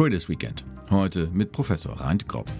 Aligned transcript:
Traders 0.00 0.30
Weekend. 0.30 0.64
Heute 0.90 1.28
mit 1.30 1.52
Professor 1.52 1.92
Reint 2.00 2.26
Grob. 2.26 2.50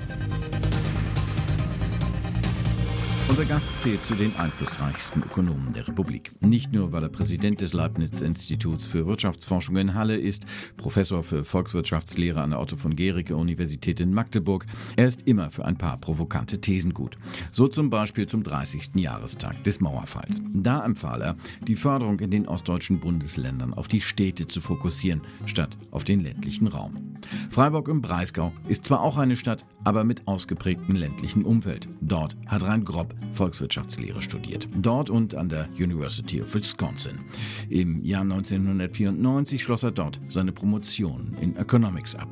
Unser 3.30 3.44
Gast 3.44 3.78
zählt 3.78 4.04
zu 4.04 4.16
den 4.16 4.34
einflussreichsten 4.34 5.22
Ökonomen 5.22 5.72
der 5.72 5.86
Republik. 5.86 6.32
Nicht 6.40 6.72
nur, 6.72 6.90
weil 6.90 7.04
er 7.04 7.08
Präsident 7.08 7.60
des 7.60 7.72
Leibniz-Instituts 7.72 8.88
für 8.88 9.06
Wirtschaftsforschung 9.06 9.76
in 9.76 9.94
Halle 9.94 10.16
ist, 10.16 10.46
Professor 10.76 11.22
für 11.22 11.44
Volkswirtschaftslehre 11.44 12.42
an 12.42 12.50
der 12.50 12.60
Otto 12.60 12.76
von 12.76 12.96
Gericke 12.96 13.36
Universität 13.36 14.00
in 14.00 14.12
Magdeburg. 14.12 14.66
Er 14.96 15.06
ist 15.06 15.28
immer 15.28 15.52
für 15.52 15.64
ein 15.64 15.78
paar 15.78 15.98
provokante 15.98 16.60
Thesen 16.60 16.92
gut. 16.92 17.18
So 17.52 17.68
zum 17.68 17.88
Beispiel 17.88 18.26
zum 18.26 18.42
30. 18.42 18.96
Jahrestag 18.96 19.62
des 19.62 19.78
Mauerfalls. 19.78 20.42
Da 20.52 20.84
empfahl 20.84 21.22
er, 21.22 21.36
die 21.68 21.76
Förderung 21.76 22.18
in 22.18 22.32
den 22.32 22.48
ostdeutschen 22.48 22.98
Bundesländern 22.98 23.74
auf 23.74 23.86
die 23.86 24.00
Städte 24.00 24.48
zu 24.48 24.60
fokussieren, 24.60 25.20
statt 25.46 25.78
auf 25.92 26.02
den 26.02 26.18
ländlichen 26.18 26.66
Raum. 26.66 27.14
Freiburg 27.48 27.86
im 27.86 28.02
Breisgau 28.02 28.52
ist 28.66 28.86
zwar 28.86 29.02
auch 29.02 29.18
eine 29.18 29.36
Stadt, 29.36 29.64
aber 29.84 30.02
mit 30.02 30.26
ausgeprägtem 30.26 30.96
ländlichen 30.96 31.44
Umfeld. 31.44 31.86
Dort 32.00 32.36
hat 32.48 32.64
Rhein 32.64 32.84
Grob 32.84 33.14
Volkswirtschaftslehre 33.32 34.22
studiert. 34.22 34.68
Dort 34.76 35.10
und 35.10 35.34
an 35.34 35.48
der 35.48 35.68
University 35.78 36.40
of 36.40 36.54
Wisconsin. 36.54 37.18
Im 37.68 38.04
Jahr 38.04 38.22
1994 38.22 39.62
schloss 39.62 39.82
er 39.82 39.92
dort 39.92 40.20
seine 40.28 40.52
Promotion 40.52 41.36
in 41.40 41.56
Economics 41.56 42.14
ab. 42.14 42.28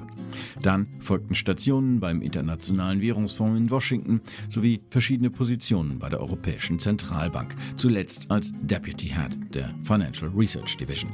Dann 0.62 0.86
folgten 1.00 1.34
Stationen 1.34 2.00
beim 2.00 2.22
Internationalen 2.22 3.00
Währungsfonds 3.00 3.58
in 3.58 3.70
Washington 3.70 4.20
sowie 4.48 4.80
verschiedene 4.90 5.30
Positionen 5.30 5.98
bei 5.98 6.08
der 6.08 6.20
Europäischen 6.20 6.78
Zentralbank, 6.78 7.54
zuletzt 7.76 8.30
als 8.30 8.52
Deputy 8.62 9.08
Head 9.08 9.54
der 9.54 9.74
Financial 9.84 10.30
Research 10.34 10.76
Division. 10.76 11.12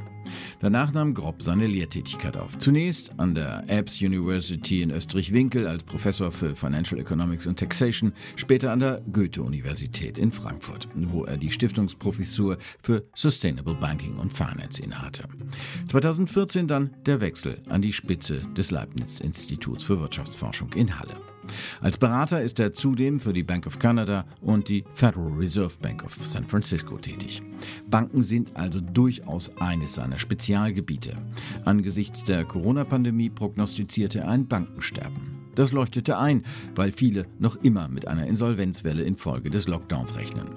Danach 0.61 0.92
nahm 0.92 1.14
Grob 1.14 1.42
seine 1.42 1.67
Lehrtätigkeit 1.67 2.36
auf. 2.36 2.58
Zunächst 2.58 3.19
an 3.19 3.34
der 3.34 3.64
Abbs 3.69 4.00
University 4.00 4.83
in 4.83 4.91
Österreich-Winkel 4.91 5.67
als 5.67 5.83
Professor 5.83 6.33
für 6.33 6.55
Financial 6.56 7.00
Economics 7.00 7.47
and 7.47 7.58
Taxation, 7.58 8.12
später 8.36 8.72
an 8.72 8.80
der 8.80 9.02
Goethe-Universität 9.12 10.19
in 10.19 10.33
Frankfurt, 10.33 10.89
wo 10.95 11.25
er 11.25 11.36
die 11.36 11.50
Stiftungsprofessur 11.50 12.56
für 12.83 13.05
Sustainable 13.14 13.75
Banking 13.75 14.17
und 14.17 14.33
Finance 14.33 14.83
innehatte. 14.83 15.25
2014 15.89 16.67
dann 16.67 16.91
der 17.06 17.20
Wechsel 17.20 17.61
an 17.69 17.83
die 17.83 17.92
Spitze 17.92 18.41
des 18.56 18.70
Leibniz-Instituts 19.15 19.84
für 19.84 20.01
Wirtschaftsforschung 20.01 20.73
in 20.73 20.98
Halle. 20.98 21.33
Als 21.81 21.98
Berater 21.98 22.42
ist 22.42 22.61
er 22.61 22.73
zudem 22.73 23.20
für 23.20 23.33
die 23.33 23.42
Bank 23.42 23.67
of 23.67 23.78
Canada 23.78 24.25
und 24.41 24.69
die 24.69 24.84
Federal 24.95 25.33
Reserve 25.33 25.75
Bank 25.81 26.05
of 26.05 26.17
San 26.20 26.45
Francisco 26.45 26.97
tätig. 26.97 27.42
Banken 27.91 28.23
sind 28.23 28.56
also 28.56 28.81
durchaus 28.81 29.56
eines 29.59 29.95
seiner 29.95 30.19
Spezialgebiete. 30.19 31.17
Angesichts 31.64 32.25
der 32.25 32.45
Corona-Pandemie 32.45 33.31
prognostizierte 33.31 34.20
er 34.20 34.28
ein 34.28 34.47
Bankensterben. 34.47 35.45
Das 35.55 35.73
leuchtete 35.73 36.19
ein, 36.19 36.45
weil 36.75 36.92
viele 36.92 37.27
noch 37.39 37.56
immer 37.56 37.89
mit 37.89 38.08
einer 38.08 38.27
Insolvenzwelle 38.27 39.03
infolge 39.03 39.51
des 39.51 39.69
Lockdowns 39.69 40.17
rechnen. 40.17 40.48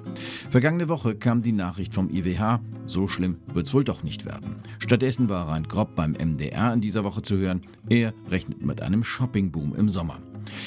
Vergangene 0.49 0.89
Woche 0.89 1.15
kam 1.15 1.41
die 1.41 1.51
Nachricht 1.51 1.93
vom 1.93 2.09
IWH, 2.09 2.59
so 2.85 3.07
schlimm 3.07 3.37
wird 3.53 3.67
es 3.67 3.73
wohl 3.73 3.83
doch 3.83 4.03
nicht 4.03 4.25
werden. 4.25 4.55
Stattdessen 4.79 5.29
war 5.29 5.47
Rein 5.47 5.67
Grob 5.67 5.95
beim 5.95 6.13
MDR 6.13 6.73
in 6.73 6.81
dieser 6.81 7.03
Woche 7.03 7.21
zu 7.21 7.37
hören. 7.37 7.61
Er 7.89 8.13
rechnet 8.29 8.65
mit 8.65 8.81
einem 8.81 9.03
Shoppingboom 9.03 9.75
im 9.75 9.89
Sommer. 9.89 10.17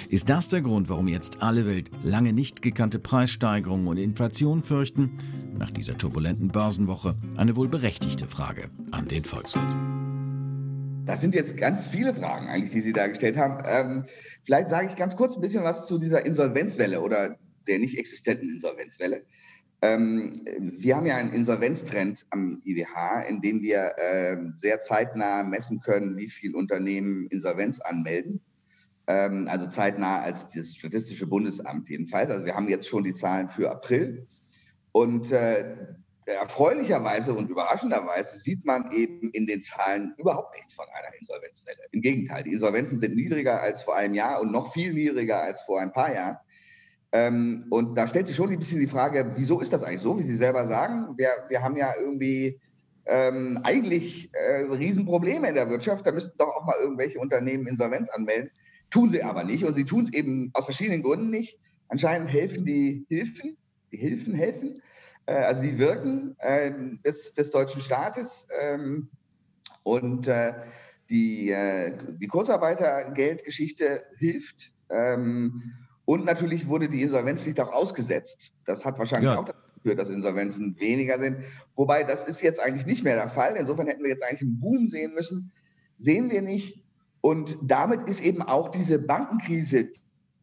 Ist 0.09 0.29
das 0.29 0.49
der 0.49 0.61
Grund, 0.61 0.89
warum 0.89 1.09
jetzt 1.09 1.43
alle 1.43 1.67
Welt 1.67 1.91
lange 2.03 2.33
nicht 2.33 2.63
gekannte 2.63 2.99
Preissteigerungen 2.99 3.87
und 3.87 3.97
Inflation 3.97 4.63
fürchten? 4.63 5.19
Nach 5.59 5.71
dieser 5.71 5.97
turbulenten 5.97 6.49
Börsenwoche 6.49 7.15
eine 7.37 7.57
wohl 7.57 7.69
berechtigte 7.69 8.27
Frage 8.29 8.71
an 8.91 9.09
den 9.09 9.25
Volkswirt. 9.25 9.65
Das 11.07 11.21
sind 11.21 11.35
jetzt 11.35 11.57
ganz 11.57 11.87
viele 11.87 12.15
Fragen 12.15 12.49
eigentlich, 12.49 12.71
die 12.71 12.81
Sie 12.81 12.93
da 12.93 13.07
gestellt 13.07 13.37
haben. 13.37 13.63
Ähm, 13.67 14.05
vielleicht 14.45 14.69
sage 14.69 14.89
ich 14.89 14.97
ganz 14.97 15.17
kurz 15.17 15.37
ein 15.37 15.41
bisschen 15.41 15.65
was 15.65 15.87
zu 15.87 15.99
dieser 15.99 16.25
Insolvenzwelle 16.25 17.01
oder 17.01 17.37
der 17.67 17.79
nicht 17.79 17.99
existenten 17.99 18.49
Insolvenzwelle. 18.49 19.25
Ähm, 19.83 20.45
wir 20.79 20.97
haben 20.97 21.07
ja 21.07 21.17
einen 21.17 21.33
Insolvenztrend 21.33 22.27
am 22.31 22.61
IWH, 22.65 23.23
in 23.29 23.41
dem 23.41 23.63
wir 23.63 23.95
äh, 23.97 24.37
sehr 24.59 24.81
zeitnah 24.81 25.43
messen 25.43 25.81
können, 25.81 26.17
wie 26.17 26.29
viele 26.29 26.57
Unternehmen 26.57 27.27
Insolvenz 27.29 27.81
anmelden 27.81 28.41
also 29.11 29.67
zeitnah 29.67 30.21
als 30.21 30.51
das 30.51 30.75
Statistische 30.75 31.27
Bundesamt 31.27 31.89
jedenfalls. 31.89 32.31
Also 32.31 32.45
wir 32.45 32.55
haben 32.55 32.69
jetzt 32.69 32.89
schon 32.89 33.05
die 33.05 33.15
Zahlen 33.15 33.49
für 33.49 33.71
April. 33.71 34.27
Und 34.93 35.31
äh, 35.33 35.77
erfreulicherweise 36.27 37.35
und 37.35 37.51
überraschenderweise 37.51 38.39
sieht 38.39 38.65
man 38.65 38.91
eben 38.93 39.31
in 39.31 39.47
den 39.47 39.63
Zahlen 39.63 40.15
überhaupt 40.19 40.55
nichts 40.55 40.75
von 40.75 40.87
einer 40.89 41.15
Insolvenzwelle. 41.19 41.79
Im 41.93 42.01
Gegenteil, 42.01 42.45
die 42.45 42.53
Insolvenzen 42.53 42.99
sind 42.99 43.17
niedriger 43.17 43.61
als 43.61 43.83
vor 43.83 43.97
einem 43.97 44.15
Jahr 44.15 44.41
und 44.41 44.53
noch 44.53 44.73
viel 44.73 44.93
niedriger 44.93 45.43
als 45.43 45.63
vor 45.63 45.81
ein 45.81 45.93
paar 45.93 46.13
Jahren. 46.13 46.37
Ähm, 47.13 47.67
und 47.71 47.97
da 47.97 48.07
stellt 48.07 48.29
sich 48.29 48.37
schon 48.37 48.51
ein 48.51 48.59
bisschen 48.59 48.81
die 48.81 48.87
Frage, 48.87 49.33
wieso 49.37 49.61
ist 49.61 49.73
das 49.73 49.83
eigentlich 49.83 50.01
so, 50.01 50.19
wie 50.19 50.23
Sie 50.23 50.37
selber 50.37 50.67
sagen? 50.67 51.15
Wir, 51.17 51.31
wir 51.49 51.63
haben 51.63 51.77
ja 51.77 51.93
irgendwie 51.99 52.61
ähm, 53.07 53.59
eigentlich 53.65 54.31
äh, 54.33 54.63
Riesenprobleme 54.71 55.49
in 55.49 55.55
der 55.57 55.69
Wirtschaft. 55.69 56.07
Da 56.07 56.13
müssten 56.13 56.39
doch 56.39 56.55
auch 56.55 56.65
mal 56.65 56.77
irgendwelche 56.81 57.19
Unternehmen 57.19 57.67
Insolvenz 57.67 58.09
anmelden. 58.11 58.51
Tun 58.91 59.11
sie 59.11 59.23
aber 59.23 59.45
nicht 59.45 59.65
und 59.65 59.75
sie 59.75 59.85
tun 59.85 60.05
es 60.05 60.13
eben 60.13 60.51
aus 60.55 60.65
verschiedenen 60.65 61.03
Gründen 61.03 61.31
nicht. 61.31 61.59
Anscheinend 61.89 62.31
helfen 62.31 62.65
die 62.65 63.05
Hilfen, 63.09 63.57
die 63.93 63.97
Hilfen 63.97 64.35
helfen, 64.35 64.83
äh, 65.27 65.35
also 65.35 65.63
die 65.63 65.79
Wirken 65.79 66.37
äh, 66.39 66.73
des, 67.05 67.35
des, 67.35 67.51
deutschen 67.51 67.81
Staates 67.81 68.47
ähm, 68.61 69.09
und 69.83 70.29
äh, 70.29 70.55
die, 71.09 71.51
äh, 71.51 71.97
die 72.21 72.29
Kurzarbeitergeldgeschichte 72.29 74.05
hilft. 74.17 74.73
Ähm, 74.89 75.75
und 76.05 76.25
natürlich 76.25 76.67
wurde 76.67 76.89
die 76.89 77.03
Insolvenzpflicht 77.03 77.61
auch 77.61 77.73
ausgesetzt. 77.73 78.53
Das 78.65 78.85
hat 78.85 78.99
wahrscheinlich 78.99 79.31
ja. 79.31 79.39
auch 79.39 79.45
dazu 79.45 79.59
geführt, 79.77 80.01
dass 80.01 80.09
Insolvenzen 80.09 80.77
weniger 80.79 81.19
sind. 81.19 81.39
Wobei 81.75 82.05
das 82.05 82.27
ist 82.27 82.43
jetzt 82.43 82.61
eigentlich 82.61 82.87
nicht 82.87 83.05
mehr 83.05 83.17
der 83.17 83.29
Fall. 83.29 83.57
Insofern 83.57 83.87
hätten 83.87 84.03
wir 84.03 84.11
jetzt 84.11 84.25
eigentlich 84.25 84.43
einen 84.43 84.61
Boom 84.61 84.89
sehen 84.89 85.15
müssen. 85.15 85.53
Sehen 85.97 86.31
wir 86.31 86.43
nicht. 86.43 86.80
Und 87.21 87.59
damit 87.63 88.09
ist 88.09 88.21
eben 88.21 88.43
auch 88.43 88.71
diese 88.71 88.99
Bankenkrise, 88.99 89.91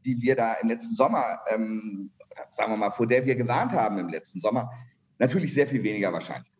die 0.05 0.21
wir 0.21 0.35
da 0.35 0.53
im 0.55 0.69
letzten 0.69 0.95
Sommer, 0.95 1.39
ähm, 1.49 2.11
sagen 2.51 2.71
wir 2.71 2.77
mal, 2.77 2.91
vor 2.91 3.07
der 3.07 3.25
wir 3.25 3.35
gewarnt 3.35 3.71
haben 3.71 3.97
im 3.97 4.09
letzten 4.09 4.41
Sommer, 4.41 4.71
natürlich 5.17 5.53
sehr 5.53 5.67
viel 5.67 5.83
weniger 5.83 6.13
wahrscheinlich. 6.13 6.51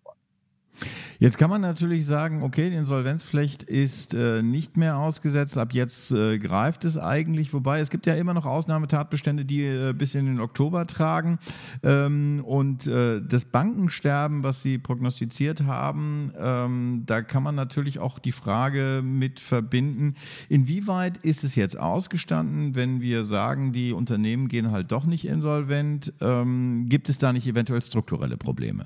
Jetzt 1.20 1.40
kann 1.40 1.50
man 1.50 1.62
natürlich 1.62 2.06
sagen, 2.06 2.44
okay, 2.44 2.70
die 2.70 2.76
Insolvenzpflicht 2.76 3.64
ist 3.64 4.14
äh, 4.14 4.44
nicht 4.44 4.78
mehr 4.78 4.98
ausgesetzt, 4.98 5.58
ab 5.58 5.74
jetzt 5.74 6.12
äh, 6.12 6.38
greift 6.38 6.86
es 6.86 6.96
eigentlich, 6.96 7.54
wobei 7.54 7.80
es 7.80 7.90
gibt 7.90 8.06
ja 8.06 8.14
immer 8.14 8.36
noch 8.36 8.46
Ausnahmetatbestände, 8.46 9.44
die 9.44 9.64
äh, 9.64 9.94
bis 9.94 10.14
in 10.14 10.28
den 10.28 10.40
Oktober 10.40 10.86
tragen. 10.86 11.40
Ähm, 11.82 12.44
und 12.46 12.86
äh, 12.86 13.20
das 13.28 13.46
Bankensterben, 13.46 14.44
was 14.44 14.62
Sie 14.62 14.78
prognostiziert 14.78 15.64
haben, 15.64 16.34
ähm, 16.40 17.04
da 17.08 17.24
kann 17.24 17.42
man 17.42 17.56
natürlich 17.56 17.98
auch 17.98 18.20
die 18.20 18.32
Frage 18.32 19.02
mit 19.04 19.40
verbinden, 19.40 20.14
inwieweit 20.50 21.18
ist 21.18 21.44
es 21.44 21.56
jetzt 21.56 21.80
ausgestanden, 21.80 22.76
wenn 22.76 23.02
wir 23.02 23.26
sagen, 23.26 23.72
die 23.72 23.92
Unternehmen 23.92 24.50
gehen 24.50 24.72
halt 24.72 24.92
doch 24.92 25.06
nicht 25.06 25.26
insolvent, 25.26 26.14
ähm, 26.22 26.86
gibt 26.90 27.10
es 27.10 27.18
da 27.18 27.34
nicht 27.34 27.48
eventuell 27.48 27.82
strukturelle 27.82 28.38
Probleme? 28.38 28.86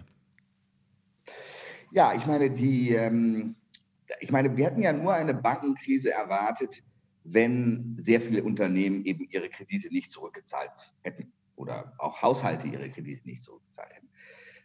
Ja, 1.91 2.13
ich 2.13 2.25
meine, 2.25 2.49
die, 2.49 2.93
ähm, 2.93 3.55
ich 4.19 4.31
meine, 4.31 4.55
wir 4.55 4.65
hätten 4.65 4.81
ja 4.81 4.93
nur 4.93 5.13
eine 5.13 5.33
Bankenkrise 5.33 6.11
erwartet, 6.11 6.83
wenn 7.23 7.97
sehr 8.01 8.21
viele 8.21 8.43
Unternehmen 8.43 9.05
eben 9.05 9.27
ihre 9.29 9.49
Kredite 9.49 9.89
nicht 9.89 10.11
zurückgezahlt 10.11 10.71
hätten 11.03 11.31
oder 11.55 11.93
auch 11.99 12.21
Haushalte 12.21 12.67
ihre 12.67 12.89
Kredite 12.89 13.27
nicht 13.27 13.43
zurückgezahlt 13.43 13.93
hätten. 13.93 14.09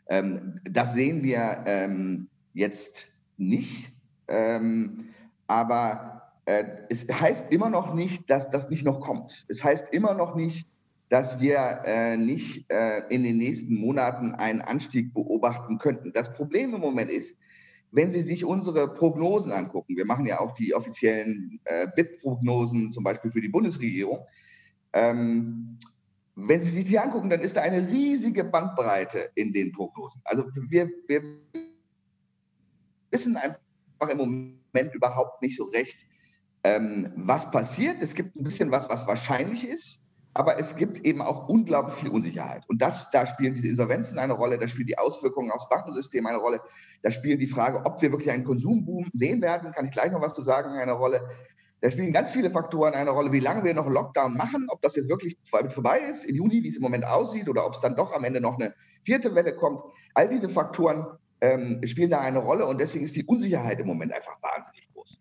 Ähm, 0.09 0.61
das 0.65 0.95
sehen 0.95 1.23
wir 1.23 1.65
ähm, 1.67 2.29
jetzt 2.55 3.09
nicht, 3.37 3.93
ähm, 4.29 5.09
aber 5.47 6.33
äh, 6.47 6.65
es 6.89 7.07
heißt 7.09 7.53
immer 7.53 7.71
noch 7.71 7.93
nicht, 7.93 8.31
dass 8.31 8.51
das 8.51 8.71
nicht 8.71 8.85
noch 8.85 9.01
kommt. 9.01 9.45
Es 9.49 9.63
heißt 9.63 9.93
immer 9.93 10.15
noch 10.15 10.37
nicht, 10.37 10.69
dass 11.09 11.41
wir 11.41 11.83
äh, 11.85 12.17
nicht 12.17 12.71
äh, 12.71 13.03
in 13.11 13.23
den 13.23 13.39
nächsten 13.39 13.75
Monaten 13.77 14.33
einen 14.33 14.61
Anstieg 14.61 15.15
beobachten 15.15 15.79
könnten. 15.79 16.13
Das 16.13 16.33
Problem 16.35 16.75
im 16.75 16.81
Moment 16.81 17.11
ist, 17.11 17.37
wenn 17.93 18.11
Sie 18.11 18.23
sich 18.23 18.45
unsere 18.45 18.93
Prognosen 18.93 19.53
angucken, 19.53 19.97
wir 19.97 20.05
machen 20.05 20.27
ja 20.27 20.41
auch 20.41 20.53
die 20.55 20.75
offiziellen 20.75 21.61
äh, 21.65 21.87
BIP-Prognosen 21.95 22.93
zum 22.93 23.05
Beispiel 23.05 23.31
für 23.31 23.41
die 23.41 23.49
Bundesregierung, 23.49 24.27
ähm, 24.93 25.79
wenn 26.35 26.61
Sie 26.61 26.71
sich 26.71 26.87
die 26.87 26.99
angucken, 26.99 27.31
dann 27.31 27.41
ist 27.41 27.57
da 27.57 27.63
eine 27.63 27.89
riesige 27.89 28.45
Bandbreite 28.45 29.31
in 29.35 29.53
den 29.53 29.73
Prognosen. 29.73 30.21
Also 30.25 30.45
wir, 30.69 30.91
wir 31.07 31.23
wissen 33.11 33.37
einfach 33.37 33.59
im 34.11 34.19
Moment 34.19 34.95
überhaupt 34.95 35.41
nicht 35.41 35.57
so 35.57 35.65
recht, 35.65 36.07
ähm, 36.65 37.13
was 37.17 37.51
passiert. 37.51 38.03
Es 38.03 38.15
gibt 38.15 38.37
ein 38.37 38.45
bisschen 38.45 38.71
was, 38.71 38.89
was 38.91 39.07
wahrscheinlich 39.07 39.67
ist. 39.67 40.06
Aber 40.37 40.61
es 40.61 40.77
gibt 40.77 40.99
eben 41.07 41.23
auch 41.23 41.49
unglaublich 41.49 41.95
viel 41.95 42.11
Unsicherheit. 42.11 42.63
Und 42.69 42.83
das, 42.83 43.11
da 43.11 43.27
spielen 43.27 43.55
diese 43.55 43.69
Insolvenzen 43.69 44.19
eine 44.19 44.35
Rolle, 44.35 44.59
da 44.59 44.69
spielen 44.69 44.87
die 44.87 44.99
Auswirkungen 44.99 45.51
aufs 45.51 45.67
Bankensystem 45.71 46.27
eine 46.27 46.37
Rolle, 46.37 46.61
da 47.03 47.11
spielen 47.11 47.39
die 47.39 47.47
Frage, 47.47 47.87
ob 47.87 48.03
wir 48.03 48.13
wirklich 48.13 48.31
einen 48.31 48.45
Konsumboom 48.45 49.09
sehen 49.15 49.41
werden, 49.41 49.73
kann 49.73 49.87
ich 49.87 49.93
gleich 49.93 50.13
noch 50.13 50.21
was 50.21 50.35
zu 50.35 50.43
sagen, 50.43 50.77
eine 50.77 50.93
Rolle. 50.93 51.23
Da 51.81 51.91
spielen 51.91 52.13
ganz 52.13 52.29
viele 52.29 52.51
Faktoren 52.51 52.93
eine 52.93 53.13
Rolle, 53.13 53.33
wie 53.33 53.41
lange 53.41 53.65
wir 53.65 53.73
noch 53.73 53.89
Lockdown 53.89 54.37
machen, 54.37 54.67
ob 54.69 54.83
das 54.83 54.95
jetzt 54.97 55.09
wirklich 55.09 55.39
vorbei 55.71 56.01
ist 56.01 56.25
im 56.25 56.37
Juni, 56.37 56.63
wie 56.63 56.69
es 56.69 56.77
im 56.77 56.83
Moment 56.83 57.07
aussieht, 57.07 57.49
oder 57.49 57.65
ob 57.65 57.73
es 57.73 57.81
dann 57.81 57.97
doch 57.97 58.13
am 58.13 58.23
Ende 58.25 58.43
noch 58.43 58.59
eine 58.59 58.75
vierte 59.05 59.35
Welle 59.35 59.57
kommt. 59.57 59.81
All 60.13 60.29
diese 60.29 60.51
Faktoren 60.51 61.07
ähm, 61.41 61.81
spielen 61.87 62.11
da 62.11 62.21
eine 62.21 62.41
Rolle 62.41 62.67
und 62.67 62.79
deswegen 62.79 63.07
ist 63.07 63.17
die 63.17 63.25
Unsicherheit 63.25 63.81
im 63.81 63.87
Moment 63.87 64.13
einfach 64.13 64.37
wahnsinnig 64.43 64.87
groß. 64.93 65.19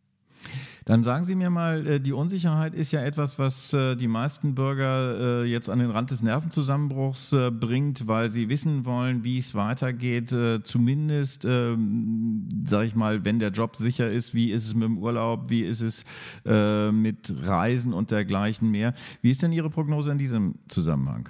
Dann 0.86 1.02
sagen 1.02 1.24
Sie 1.24 1.34
mir 1.34 1.50
mal, 1.50 1.88
äh, 1.88 2.00
die 2.00 2.14
Unsicherheit 2.14 2.76
ist 2.76 2.92
ja 2.92 3.02
etwas, 3.02 3.40
was 3.40 3.74
äh, 3.74 3.96
die 3.96 4.08
meisten 4.08 4.54
Bürger 4.54 5.42
äh, 5.42 5.46
jetzt 5.46 5.68
an 5.68 5.80
den 5.80 5.90
Rand 5.90 6.12
des 6.12 6.22
Nervenzusammenbruchs 6.22 7.36
bringt, 7.60 8.08
weil 8.08 8.30
sie 8.30 8.50
wissen 8.50 8.86
wollen, 8.86 9.24
wie 9.24 9.40
es 9.40 9.56
weitergeht. 9.56 10.34
Zumindest, 10.64 11.44
ähm, 11.46 12.48
sage 12.68 12.86
ich 12.86 12.96
mal, 12.96 13.26
wenn 13.26 13.40
der 13.40 13.50
Job 13.50 13.78
sicher 13.78 14.10
ist, 14.12 14.36
wie 14.36 14.52
ist 14.52 14.68
es 14.68 14.76
mit 14.76 14.84
dem 14.84 15.00
Urlaub, 15.00 15.50
wie 15.50 15.64
ist 15.64 15.82
es 15.82 16.06
mit 16.44 17.34
Reisen 17.42 17.94
und 17.94 18.12
dergleichen 18.12 18.70
mehr. 18.70 18.94
Wie 19.22 19.32
ist 19.32 19.42
denn 19.42 19.52
Ihre 19.52 19.70
Prognose 19.70 20.12
in 20.12 20.18
diesem 20.18 20.56
Zusammenhang? 20.68 21.30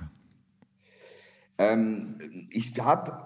Ähm, 1.57 2.19
ich 2.50 2.78
habe, 2.80 3.18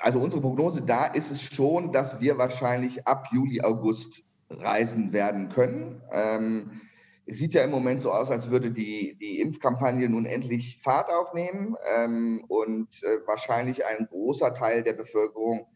also 0.00 0.20
unsere 0.20 0.42
Prognose 0.42 0.82
da 0.82 1.06
ist 1.06 1.30
es 1.30 1.42
schon, 1.42 1.92
dass 1.92 2.20
wir 2.20 2.38
wahrscheinlich 2.38 3.06
ab 3.06 3.28
Juli, 3.32 3.62
August 3.62 4.22
reisen 4.60 5.12
werden 5.12 5.48
können. 5.48 6.02
Ähm, 6.12 6.80
es 7.24 7.38
sieht 7.38 7.54
ja 7.54 7.62
im 7.62 7.70
Moment 7.70 8.00
so 8.00 8.10
aus, 8.10 8.30
als 8.30 8.50
würde 8.50 8.70
die, 8.70 9.16
die 9.20 9.40
Impfkampagne 9.40 10.08
nun 10.08 10.26
endlich 10.26 10.80
Fahrt 10.82 11.08
aufnehmen 11.08 11.76
ähm, 11.96 12.44
und 12.48 12.88
äh, 13.04 13.26
wahrscheinlich 13.26 13.86
ein 13.86 14.06
großer 14.06 14.54
Teil 14.54 14.82
der 14.82 14.94
Bevölkerung 14.94 15.66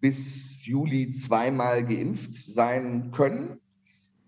bis 0.00 0.66
Juli 0.66 1.10
zweimal 1.10 1.84
geimpft 1.84 2.34
sein 2.34 3.12
können, 3.12 3.60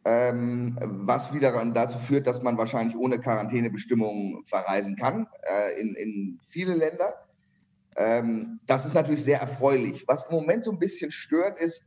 ähm, 0.05 0.79
was 0.83 1.35
wiederum 1.35 1.75
dazu 1.75 1.99
führt, 1.99 2.27
dass 2.27 2.43
man 2.43 2.59
wahrscheinlich 2.59 2.97
ohne 2.97 3.19
Quarantänebestimmungen 3.19 4.45
verreisen 4.45 4.97
kann 4.97 5.27
äh, 5.43 5.81
in, 5.81 5.95
in 5.95 6.39
viele 6.43 6.75
Länder. 6.75 7.15
Ähm, 7.97 8.61
das 8.67 8.87
ist 8.87 8.95
natürlich 8.95 9.25
sehr 9.25 9.41
erfreulich. 9.41 10.05
Was 10.07 10.29
im 10.29 10.37
Moment 10.37 10.65
so 10.65 10.73
ein 10.73 10.79
bisschen 10.79 11.11
stört, 11.11 11.59
ist, 11.59 11.87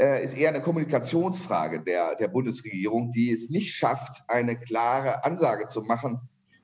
ist 0.00 0.36
eher 0.36 0.48
eine 0.48 0.62
Kommunikationsfrage 0.62 1.82
der, 1.82 2.16
der 2.16 2.28
Bundesregierung, 2.28 3.12
die 3.12 3.32
es 3.32 3.50
nicht 3.50 3.74
schafft, 3.74 4.22
eine 4.28 4.58
klare 4.58 5.24
Ansage 5.24 5.66
zu 5.66 5.82
machen, 5.82 6.20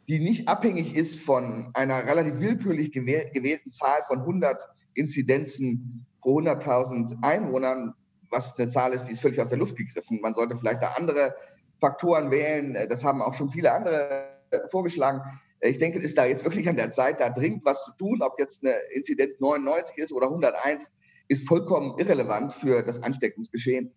die 0.09 0.21
nicht 0.21 0.49
abhängig 0.49 0.97
ist 0.97 1.21
von 1.21 1.71
einer 1.75 2.07
relativ 2.07 2.39
willkürlich 2.39 2.93
gewählten 2.93 3.71
Zahl 3.71 4.03
von 4.07 4.21
100 4.21 4.57
Inzidenzen 4.95 6.07
pro 6.23 6.41
100.000 6.41 7.23
Einwohnern, 7.23 7.95
was 8.31 8.59
eine 8.59 8.69
Zahl 8.69 8.93
ist, 8.93 9.05
die 9.05 9.13
ist 9.13 9.21
völlig 9.21 9.41
aus 9.41 9.49
der 9.49 9.59
Luft 9.59 9.77
gegriffen. 9.77 10.21
Man 10.23 10.35
sollte 10.35 10.57
vielleicht 10.57 10.83
da 10.83 10.93
andere 10.93 11.35
Faktoren 11.81 12.31
wählen. 12.31 12.77
Das 12.89 13.05
haben 13.05 13.21
auch 13.21 13.35
schon 13.35 13.51
viele 13.51 13.73
andere 13.73 14.41
vorgeschlagen. 14.71 15.21
Ich 15.61 15.79
denke, 15.79 15.99
es 15.99 16.05
ist 16.05 16.19
da 16.19 16.25
jetzt 16.25 16.45
wirklich 16.45 16.69
an 16.69 16.77
der 16.77 16.91
Zeit, 16.91 17.21
da 17.21 17.31
dringend 17.31 17.65
was 17.65 17.85
zu 17.85 17.93
tun, 17.99 18.23
ob 18.23 18.39
jetzt 18.39 18.65
eine 18.65 18.75
Inzidenz 18.95 19.41
99 19.41 19.99
ist 19.99 20.13
oder 20.13 20.27
101 20.27 20.91
ist 21.29 21.47
vollkommen 21.49 21.99
irrelevant 21.99 22.53
für 22.53 22.83
das 22.83 23.03
Ansteckungsgeschehen. 23.03 23.93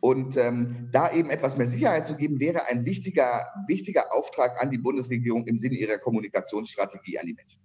Und 0.00 0.36
ähm, 0.36 0.88
da 0.92 1.10
eben 1.12 1.30
etwas 1.30 1.56
mehr 1.56 1.66
Sicherheit 1.66 2.06
zu 2.06 2.14
geben, 2.14 2.38
wäre 2.38 2.66
ein 2.66 2.84
wichtiger, 2.84 3.46
wichtiger 3.66 4.12
Auftrag 4.12 4.60
an 4.60 4.70
die 4.70 4.76
Bundesregierung 4.76 5.46
im 5.46 5.56
Sinne 5.56 5.76
ihrer 5.76 5.96
Kommunikationsstrategie 5.96 7.18
an 7.18 7.26
die 7.26 7.32
Menschen. 7.32 7.60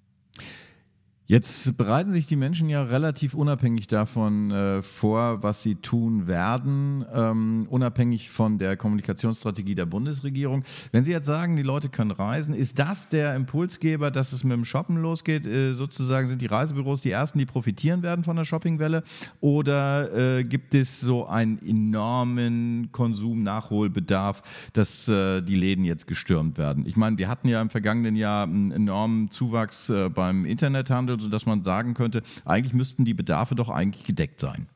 Jetzt 1.32 1.78
bereiten 1.78 2.10
sich 2.10 2.26
die 2.26 2.36
Menschen 2.36 2.70
ja 2.70 2.82
relativ 2.82 3.36
unabhängig 3.36 3.86
davon 3.86 4.50
äh, 4.50 4.82
vor, 4.82 5.44
was 5.44 5.62
sie 5.62 5.76
tun 5.76 6.26
werden, 6.26 7.06
ähm, 7.14 7.68
unabhängig 7.70 8.32
von 8.32 8.58
der 8.58 8.76
Kommunikationsstrategie 8.76 9.76
der 9.76 9.86
Bundesregierung. 9.86 10.64
Wenn 10.92 11.04
Sie 11.04 11.12
jetzt 11.12 11.28
sagen, 11.28 11.56
die 11.56 11.62
Leute 11.62 11.90
können 11.90 12.10
reisen, 12.10 12.56
ist 12.56 12.80
das 12.80 13.10
der 13.10 13.36
Impulsgeber, 13.36 14.10
dass 14.10 14.34
es 14.34 14.44
mit 14.44 14.54
dem 14.54 14.66
Shoppen 14.66 14.98
losgeht? 14.98 15.46
Äh, 15.46 15.76
sozusagen 15.76 16.28
sind 16.28 16.42
die 16.42 16.48
Reisebüros 16.48 17.02
die 17.02 17.12
ersten, 17.12 17.38
die 17.38 17.46
profitieren 17.46 18.02
werden 18.02 18.24
von 18.24 18.36
der 18.36 18.46
Shoppingwelle? 18.46 19.04
Oder 19.40 20.40
äh, 20.40 20.44
gibt 20.44 20.74
es 20.74 21.00
so 21.00 21.28
einen 21.28 21.60
enormen 21.64 22.90
Konsum-Nachholbedarf, 22.92 24.42
dass 24.74 25.08
äh, 25.08 25.44
die 25.44 25.58
Läden 25.58 25.84
jetzt 25.84 26.08
gestürmt 26.08 26.58
werden? 26.58 26.88
Ich 26.88 26.96
meine, 26.96 27.20
wir 27.20 27.28
hatten 27.28 27.50
ja 27.50 27.62
im 27.62 27.70
vergangenen 27.70 28.16
Jahr 28.16 28.46
einen 28.46 28.72
enormen 28.72 29.30
Zuwachs 29.30 29.90
äh, 29.90 30.10
beim 30.10 30.46
Internethandel 30.46 31.19
sodass 31.20 31.46
man 31.46 31.64
sagen 31.64 31.94
könnte, 31.94 32.24
eigentlich 32.46 32.74
müssten 32.74 33.06
die 33.06 33.14
Bedarfe 33.14 33.56
doch 33.56 33.70
eigentlich 33.70 34.04
gedeckt 34.04 34.40
sein. 34.40 34.68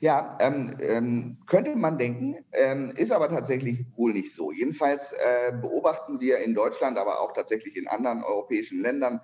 Ja, 0.00 0.36
ähm, 0.40 0.76
ähm, 0.80 1.36
könnte 1.46 1.74
man 1.76 1.98
denken, 1.98 2.36
ähm, 2.52 2.92
ist 2.96 3.12
aber 3.12 3.28
tatsächlich 3.28 3.86
wohl 3.96 4.12
nicht 4.12 4.34
so. 4.34 4.52
Jedenfalls 4.52 5.12
äh, 5.12 5.52
beobachten 5.52 6.20
wir 6.20 6.38
in 6.38 6.54
Deutschland, 6.54 6.98
aber 6.98 7.20
auch 7.20 7.32
tatsächlich 7.32 7.76
in 7.76 7.86
anderen 7.86 8.22
europäischen 8.22 8.82
Ländern 8.82 9.20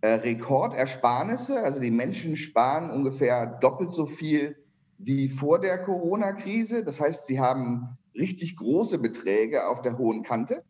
äh, 0.00 0.14
Rekordersparnisse. 0.14 1.62
Also 1.62 1.80
die 1.80 1.90
Menschen 1.90 2.36
sparen 2.36 2.90
ungefähr 2.90 3.46
doppelt 3.46 3.92
so 3.92 4.06
viel 4.06 4.56
wie 4.98 5.28
vor 5.28 5.60
der 5.60 5.78
Corona-Krise. 5.78 6.82
Das 6.82 7.00
heißt, 7.00 7.26
sie 7.26 7.38
haben 7.38 7.98
richtig 8.14 8.56
große 8.56 8.98
Beträge 8.98 9.68
auf 9.68 9.82
der 9.82 9.98
hohen 9.98 10.22
Kante. 10.22 10.64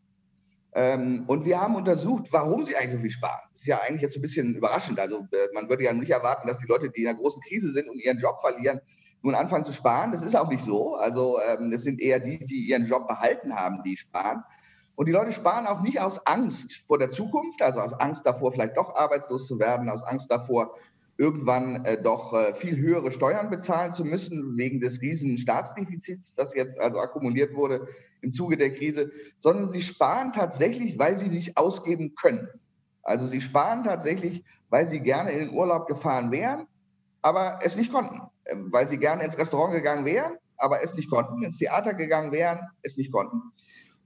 Ähm, 0.79 1.25
und 1.27 1.47
wir 1.47 1.59
haben 1.59 1.75
untersucht, 1.75 2.27
warum 2.33 2.63
sie 2.63 2.77
eigentlich 2.77 2.97
so 2.97 2.99
viel 2.99 3.11
sparen. 3.11 3.41
Das 3.51 3.63
ist 3.63 3.67
ja 3.67 3.81
eigentlich 3.81 4.03
jetzt 4.03 4.15
ein 4.15 4.21
bisschen 4.21 4.55
überraschend. 4.55 5.01
Also 5.01 5.27
äh, 5.33 5.49
man 5.55 5.71
würde 5.71 5.85
ja 5.85 5.95
nicht 5.95 6.11
erwarten, 6.11 6.47
dass 6.47 6.59
die 6.59 6.67
Leute, 6.67 6.91
die 6.91 7.01
in 7.01 7.09
einer 7.09 7.19
großen 7.19 7.41
Krise 7.49 7.73
sind 7.73 7.89
und 7.89 7.99
ihren 7.99 8.19
Job 8.19 8.41
verlieren, 8.43 8.83
nun 9.23 9.35
anfangen 9.35 9.65
zu 9.65 9.73
sparen. 9.73 10.13
Das 10.13 10.23
ist 10.23 10.37
auch 10.37 10.51
nicht 10.51 10.63
so. 10.63 10.97
Also 10.97 11.39
ähm, 11.41 11.71
das 11.71 11.83
sind 11.83 11.99
eher 11.99 12.21
die, 12.21 12.45
die 12.45 12.69
ihren 12.69 12.85
Job 12.85 13.09
behalten 13.09 13.57
haben, 13.57 13.85
die 13.85 13.97
sparen. 13.97 14.45
Und 14.97 15.07
die 15.07 15.13
Leute 15.13 15.33
sparen 15.33 15.67
auch 15.67 15.81
nicht 15.81 15.99
aus 15.99 16.27
Angst 16.27 16.85
vor 16.87 16.99
der 16.99 17.11
Zukunft, 17.11 17.63
also 17.63 17.81
aus 17.81 17.95
Angst 17.95 18.27
davor, 18.27 18.53
vielleicht 18.53 18.77
doch 18.77 18.97
arbeitslos 18.97 19.49
zu 19.49 19.59
werden, 19.59 19.89
aus 19.89 20.03
Angst 20.03 20.31
davor, 20.31 20.75
irgendwann 21.19 21.85
äh, 21.85 22.01
doch 22.01 22.33
äh, 22.33 22.55
viel 22.55 22.77
höhere 22.77 23.11
Steuern 23.11 23.51
bezahlen 23.51 23.93
zu 23.93 24.05
müssen, 24.05 24.57
wegen 24.57 24.81
des 24.81 25.01
riesen 25.01 25.39
Staatsdefizits, 25.39 26.35
das 26.35 26.55
jetzt 26.55 26.79
also 26.79 26.99
akkumuliert 26.99 27.55
wurde 27.55 27.89
im 28.21 28.33
Zuge 28.33 28.57
der 28.57 28.73
Krise, 28.73 29.11
sondern 29.39 29.71
sie 29.71 29.83
sparen 29.83 30.33
tatsächlich, 30.33 30.99
weil 30.99 31.17
sie 31.17 31.29
nicht 31.29 31.57
ausgeben 31.57 32.15
können. 32.15 32.49
Also 33.03 33.27
sie 33.27 33.41
sparen 33.41 33.85
tatsächlich, 33.85 34.45
weil 34.69 34.87
sie 34.87 35.01
gerne 35.01 35.31
in 35.31 35.39
den 35.39 35.51
Urlaub 35.51 35.87
gefahren 35.87 36.31
wären, 36.31 36.67
aber 37.23 37.61
es 37.63 37.77
nicht 37.77 37.93
konnten. 37.93 38.21
Äh, 38.45 38.57
weil 38.71 38.87
sie 38.89 38.99
gerne 38.99 39.25
ins 39.25 39.39
Restaurant 39.39 39.73
gegangen 39.73 40.05
wären, 40.05 40.37
aber 40.57 40.83
es 40.83 40.95
nicht 40.95 41.11
konnten, 41.11 41.43
ins 41.43 41.59
Theater 41.59 41.95
gegangen 41.95 42.33
wären, 42.33 42.61
es 42.83 42.97
nicht 42.97 43.13
konnten. 43.13 43.41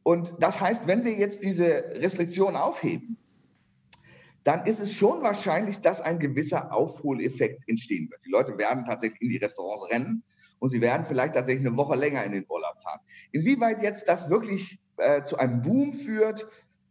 Und 0.02 0.34
das 0.38 0.60
heißt, 0.60 0.86
wenn 0.86 1.04
wir 1.04 1.12
jetzt 1.14 1.42
diese 1.42 1.84
Restriktion 1.94 2.56
aufheben, 2.56 3.16
dann 4.44 4.64
ist 4.64 4.80
es 4.80 4.94
schon 4.94 5.22
wahrscheinlich, 5.22 5.80
dass 5.80 6.00
ein 6.00 6.18
gewisser 6.18 6.72
Aufholeffekt 6.72 7.68
entstehen 7.68 8.10
wird. 8.10 8.24
Die 8.24 8.30
Leute 8.30 8.56
werden 8.58 8.84
tatsächlich 8.84 9.20
in 9.20 9.28
die 9.28 9.36
Restaurants 9.36 9.90
rennen 9.90 10.22
und 10.58 10.70
sie 10.70 10.80
werden 10.80 11.04
vielleicht 11.06 11.34
tatsächlich 11.34 11.66
eine 11.66 11.76
Woche 11.76 11.96
länger 11.96 12.24
in 12.24 12.32
den 12.32 12.46
Urlaub 12.48 12.82
fahren. 12.82 13.00
Inwieweit 13.32 13.82
jetzt 13.82 14.08
das 14.08 14.30
wirklich 14.30 14.78
äh, 14.96 15.22
zu 15.24 15.38
einem 15.38 15.62
Boom 15.62 15.92
führt, 15.92 16.46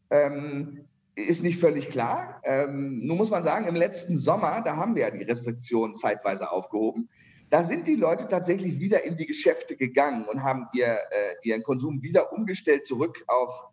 ähm, 0.09 0.85
ist 1.15 1.43
nicht 1.43 1.59
völlig 1.59 1.89
klar. 1.89 2.41
Ähm, 2.43 3.05
nun 3.05 3.17
muss 3.17 3.29
man 3.29 3.43
sagen, 3.43 3.67
im 3.67 3.75
letzten 3.75 4.17
Sommer, 4.17 4.61
da 4.61 4.75
haben 4.75 4.95
wir 4.95 5.03
ja 5.03 5.11
die 5.11 5.23
Restriktionen 5.23 5.95
zeitweise 5.95 6.51
aufgehoben. 6.51 7.09
Da 7.49 7.63
sind 7.63 7.87
die 7.87 7.95
Leute 7.95 8.27
tatsächlich 8.27 8.79
wieder 8.79 9.03
in 9.03 9.17
die 9.17 9.25
Geschäfte 9.25 9.75
gegangen 9.75 10.25
und 10.25 10.43
haben 10.43 10.67
ihr, 10.73 10.85
äh, 10.85 11.35
ihren 11.43 11.63
Konsum 11.63 12.01
wieder 12.03 12.31
umgestellt, 12.31 12.85
zurück 12.85 13.23
auf 13.27 13.65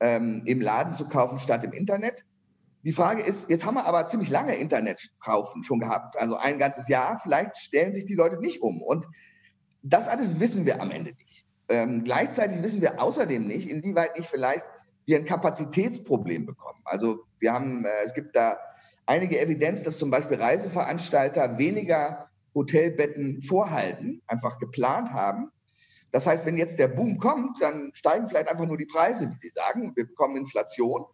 ähm, 0.00 0.42
im 0.46 0.60
Laden 0.60 0.94
zu 0.94 1.08
kaufen 1.08 1.38
statt 1.38 1.62
im 1.64 1.72
Internet. 1.72 2.24
Die 2.84 2.92
Frage 2.92 3.22
ist, 3.22 3.50
jetzt 3.50 3.66
haben 3.66 3.74
wir 3.74 3.86
aber 3.86 4.06
ziemlich 4.06 4.30
lange 4.30 4.54
Internet 4.54 5.10
kaufen 5.20 5.62
schon 5.62 5.80
gehabt, 5.80 6.18
also 6.18 6.36
ein 6.36 6.58
ganzes 6.58 6.88
Jahr. 6.88 7.18
Vielleicht 7.22 7.56
stellen 7.56 7.92
sich 7.92 8.04
die 8.04 8.14
Leute 8.14 8.40
nicht 8.40 8.62
um. 8.62 8.82
Und 8.82 9.06
das 9.82 10.08
alles 10.08 10.38
wissen 10.40 10.64
wir 10.64 10.80
am 10.80 10.90
Ende 10.90 11.12
nicht. 11.12 11.44
Ähm, 11.68 12.04
gleichzeitig 12.04 12.62
wissen 12.62 12.80
wir 12.80 13.02
außerdem 13.02 13.46
nicht, 13.46 13.68
inwieweit 13.68 14.16
nicht 14.16 14.28
vielleicht 14.28 14.64
wir 15.06 15.18
ein 15.18 15.24
Kapazitätsproblem 15.24 16.46
bekommen. 16.46 16.80
Also 16.84 17.24
wir 17.40 17.52
haben, 17.52 17.84
äh, 17.84 17.88
es 18.04 18.14
gibt 18.14 18.36
da 18.36 18.58
einige 19.06 19.40
Evidenz, 19.40 19.82
dass 19.82 19.98
zum 19.98 20.10
Beispiel 20.10 20.36
Reiseveranstalter 20.36 21.58
weniger 21.58 22.28
Hotelbetten 22.54 23.42
vorhalten, 23.42 24.22
einfach 24.26 24.58
geplant 24.58 25.10
haben. 25.10 25.50
Das 26.12 26.26
heißt, 26.26 26.46
wenn 26.46 26.56
jetzt 26.56 26.78
der 26.78 26.88
Boom 26.88 27.18
kommt, 27.18 27.60
dann 27.60 27.90
steigen 27.94 28.28
vielleicht 28.28 28.48
einfach 28.48 28.66
nur 28.66 28.76
die 28.76 28.86
Preise, 28.86 29.30
wie 29.30 29.38
Sie 29.38 29.48
sagen. 29.48 29.92
Wir 29.96 30.06
bekommen 30.06 30.36
Inflation. 30.36 31.04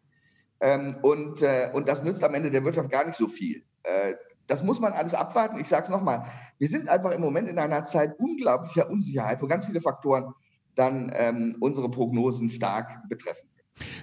Ähm, 0.61 0.97
und, 1.03 1.43
äh, 1.43 1.71
und 1.73 1.89
das 1.89 2.03
nützt 2.03 2.25
am 2.25 2.35
Ende 2.35 2.51
der 2.51 2.65
Wirtschaft 2.65 2.91
gar 2.91 3.05
nicht 3.05 3.17
so 3.17 3.29
viel. 3.29 3.65
Äh, 3.83 4.15
das 4.47 4.63
muss 4.63 4.81
man 4.81 4.93
alles 4.93 5.15
abwarten. 5.15 5.59
Ich 5.59 5.69
sage 5.69 5.85
es 5.85 5.89
nochmal, 5.89 6.27
wir 6.59 6.69
sind 6.69 6.89
einfach 6.89 7.13
im 7.13 7.21
Moment 7.21 7.49
in 7.49 7.59
einer 7.59 7.85
Zeit 7.85 8.19
unglaublicher 8.19 8.91
Unsicherheit, 8.91 9.41
wo 9.43 9.47
ganz 9.47 9.67
viele 9.67 9.81
Faktoren 9.81 10.35
dann 10.75 11.13
ähm, 11.15 11.57
unsere 11.61 11.91
Prognosen 11.91 12.51
stark 12.51 13.09
betreffen. 13.09 13.49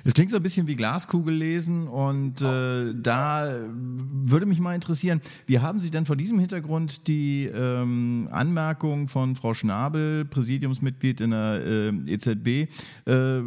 Es 0.04 0.14
klingt 0.14 0.32
so 0.32 0.38
ein 0.38 0.44
bisschen 0.44 0.68
wie 0.68 0.76
Glaskugel 0.76 1.34
lesen 1.34 1.88
und 1.88 2.42
äh, 2.42 2.94
da 2.94 3.54
würde 3.70 4.46
mich 4.46 4.60
mal 4.60 4.76
interessieren, 4.76 5.22
wie 5.46 5.60
haben 5.60 5.80
Sie 5.80 5.92
denn 5.92 6.06
vor 6.06 6.16
diesem 6.16 6.40
Hintergrund 6.40 7.08
die 7.08 7.46
ähm, 7.46 8.28
Anmerkung 8.32 9.08
von 9.08 9.36
Frau 9.36 9.54
Schnabel, 9.54 10.26
Präsidiumsmitglied 10.26 11.22
in 11.22 11.32
der 11.32 11.62
äh, 11.66 12.14
EZB, 12.14 12.70
äh, 13.08 13.42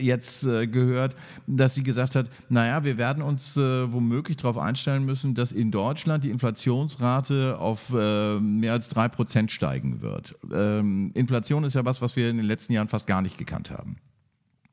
jetzt 0.00 0.44
äh, 0.44 0.66
gehört, 0.66 1.16
dass 1.46 1.74
sie 1.74 1.82
gesagt 1.82 2.14
hat, 2.14 2.30
naja, 2.48 2.84
wir 2.84 2.96
werden 2.96 3.22
uns 3.22 3.56
äh, 3.56 3.92
womöglich 3.92 4.36
darauf 4.36 4.58
einstellen 4.58 5.04
müssen, 5.04 5.34
dass 5.34 5.52
in 5.52 5.70
Deutschland 5.70 6.24
die 6.24 6.30
Inflationsrate 6.30 7.58
auf 7.58 7.92
äh, 7.92 8.38
mehr 8.38 8.72
als 8.72 8.88
drei 8.88 9.08
Prozent 9.08 9.50
steigen 9.50 10.00
wird. 10.00 10.36
Ähm, 10.52 11.10
Inflation 11.14 11.64
ist 11.64 11.74
ja 11.74 11.84
was, 11.84 12.00
was 12.00 12.16
wir 12.16 12.30
in 12.30 12.36
den 12.36 12.46
letzten 12.46 12.72
Jahren 12.72 12.88
fast 12.88 13.06
gar 13.06 13.22
nicht 13.22 13.36
gekannt 13.36 13.70
haben. 13.70 13.96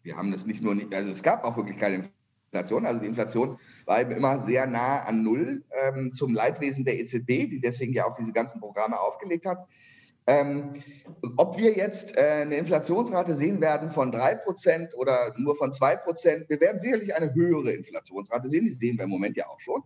Wir 0.05 0.15
haben 0.15 0.31
das 0.31 0.45
nicht 0.45 0.61
nur, 0.61 0.75
nicht, 0.75 0.93
also 0.93 1.11
es 1.11 1.23
gab 1.23 1.43
auch 1.43 1.57
wirklich 1.57 1.77
keine 1.77 2.11
Inflation. 2.51 2.85
Also 2.85 3.01
die 3.01 3.07
Inflation 3.07 3.57
war 3.85 4.01
eben 4.01 4.11
immer 4.11 4.39
sehr 4.39 4.67
nah 4.67 4.99
an 4.99 5.23
Null 5.23 5.63
ähm, 5.71 6.11
zum 6.13 6.33
Leidwesen 6.33 6.85
der 6.85 6.99
EZB, 6.99 7.49
die 7.49 7.59
deswegen 7.59 7.91
ja 7.91 8.05
auch 8.05 8.15
diese 8.15 8.31
ganzen 8.31 8.59
Programme 8.61 8.99
aufgelegt 8.99 9.47
hat. 9.47 9.67
Ähm, 10.27 10.73
ob 11.37 11.57
wir 11.57 11.75
jetzt 11.75 12.17
äh, 12.17 12.41
eine 12.41 12.55
Inflationsrate 12.55 13.33
sehen 13.33 13.61
werden 13.61 13.89
von 13.89 14.11
3% 14.11 14.93
oder 14.93 15.33
nur 15.37 15.55
von 15.55 15.71
2%, 15.71 16.49
wir 16.49 16.61
werden 16.61 16.79
sicherlich 16.79 17.15
eine 17.15 17.33
höhere 17.33 17.71
Inflationsrate 17.71 18.49
sehen. 18.49 18.65
Die 18.65 18.71
sehen 18.71 18.97
wir 18.97 19.05
im 19.05 19.11
Moment 19.11 19.37
ja 19.37 19.47
auch 19.47 19.59
schon. 19.59 19.83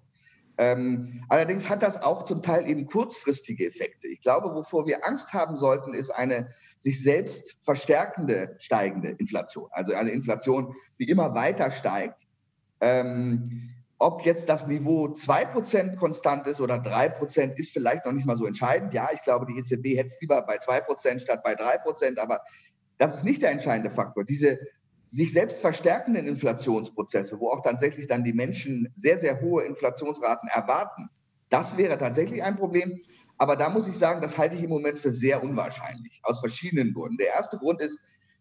Ähm, 0.59 1.23
allerdings 1.29 1.69
hat 1.69 1.81
das 1.81 2.03
auch 2.03 2.25
zum 2.25 2.43
Teil 2.43 2.67
eben 2.67 2.85
kurzfristige 2.85 3.65
Effekte. 3.65 4.09
Ich 4.09 4.19
glaube, 4.19 4.53
wovor 4.53 4.85
wir 4.85 5.07
Angst 5.07 5.31
haben 5.31 5.55
sollten, 5.55 5.93
ist 5.93 6.09
eine 6.09 6.49
sich 6.79 7.01
selbst 7.01 7.55
verstärkende 7.63 8.57
steigende 8.59 9.11
Inflation. 9.11 9.69
Also 9.71 9.93
eine 9.93 10.09
Inflation, 10.09 10.75
die 10.99 11.09
immer 11.09 11.33
weiter 11.33 11.71
steigt. 11.71 12.27
Ähm, 12.81 13.69
ob 13.99 14.25
jetzt 14.25 14.49
das 14.49 14.67
Niveau 14.67 15.07
2% 15.07 15.95
konstant 15.95 16.45
ist 16.45 16.59
oder 16.59 16.75
3%, 16.75 17.53
ist 17.53 17.71
vielleicht 17.71 18.05
noch 18.05 18.11
nicht 18.11 18.25
mal 18.25 18.35
so 18.35 18.45
entscheidend. 18.45 18.93
Ja, 18.93 19.09
ich 19.13 19.21
glaube, 19.23 19.45
die 19.45 19.57
EZB 19.59 19.95
hätte 19.95 20.07
es 20.07 20.19
lieber 20.19 20.41
bei 20.41 20.57
2% 20.57 21.19
statt 21.19 21.41
bei 21.41 21.53
3%, 21.53 22.19
aber 22.19 22.41
das 22.97 23.15
ist 23.15 23.23
nicht 23.23 23.41
der 23.41 23.51
entscheidende 23.51 23.91
Faktor. 23.91 24.25
Diese 24.25 24.59
sich 25.11 25.33
selbst 25.33 25.61
verstärkenden 25.61 26.27
Inflationsprozesse, 26.27 27.39
wo 27.39 27.49
auch 27.49 27.63
tatsächlich 27.63 28.07
dann 28.07 28.23
die 28.23 28.33
Menschen 28.33 28.91
sehr, 28.95 29.17
sehr 29.17 29.41
hohe 29.41 29.63
Inflationsraten 29.63 30.49
erwarten, 30.49 31.09
das 31.49 31.77
wäre 31.77 31.97
tatsächlich 31.97 32.43
ein 32.43 32.55
Problem. 32.55 33.01
Aber 33.37 33.55
da 33.55 33.69
muss 33.69 33.87
ich 33.87 33.97
sagen, 33.97 34.21
das 34.21 34.37
halte 34.37 34.55
ich 34.55 34.63
im 34.63 34.69
Moment 34.69 34.99
für 34.99 35.11
sehr 35.11 35.43
unwahrscheinlich, 35.43 36.19
aus 36.23 36.41
verschiedenen 36.41 36.93
Gründen. 36.93 37.17
Der 37.17 37.29
erste 37.29 37.57
Grund 37.57 37.81
ist, 37.81 37.97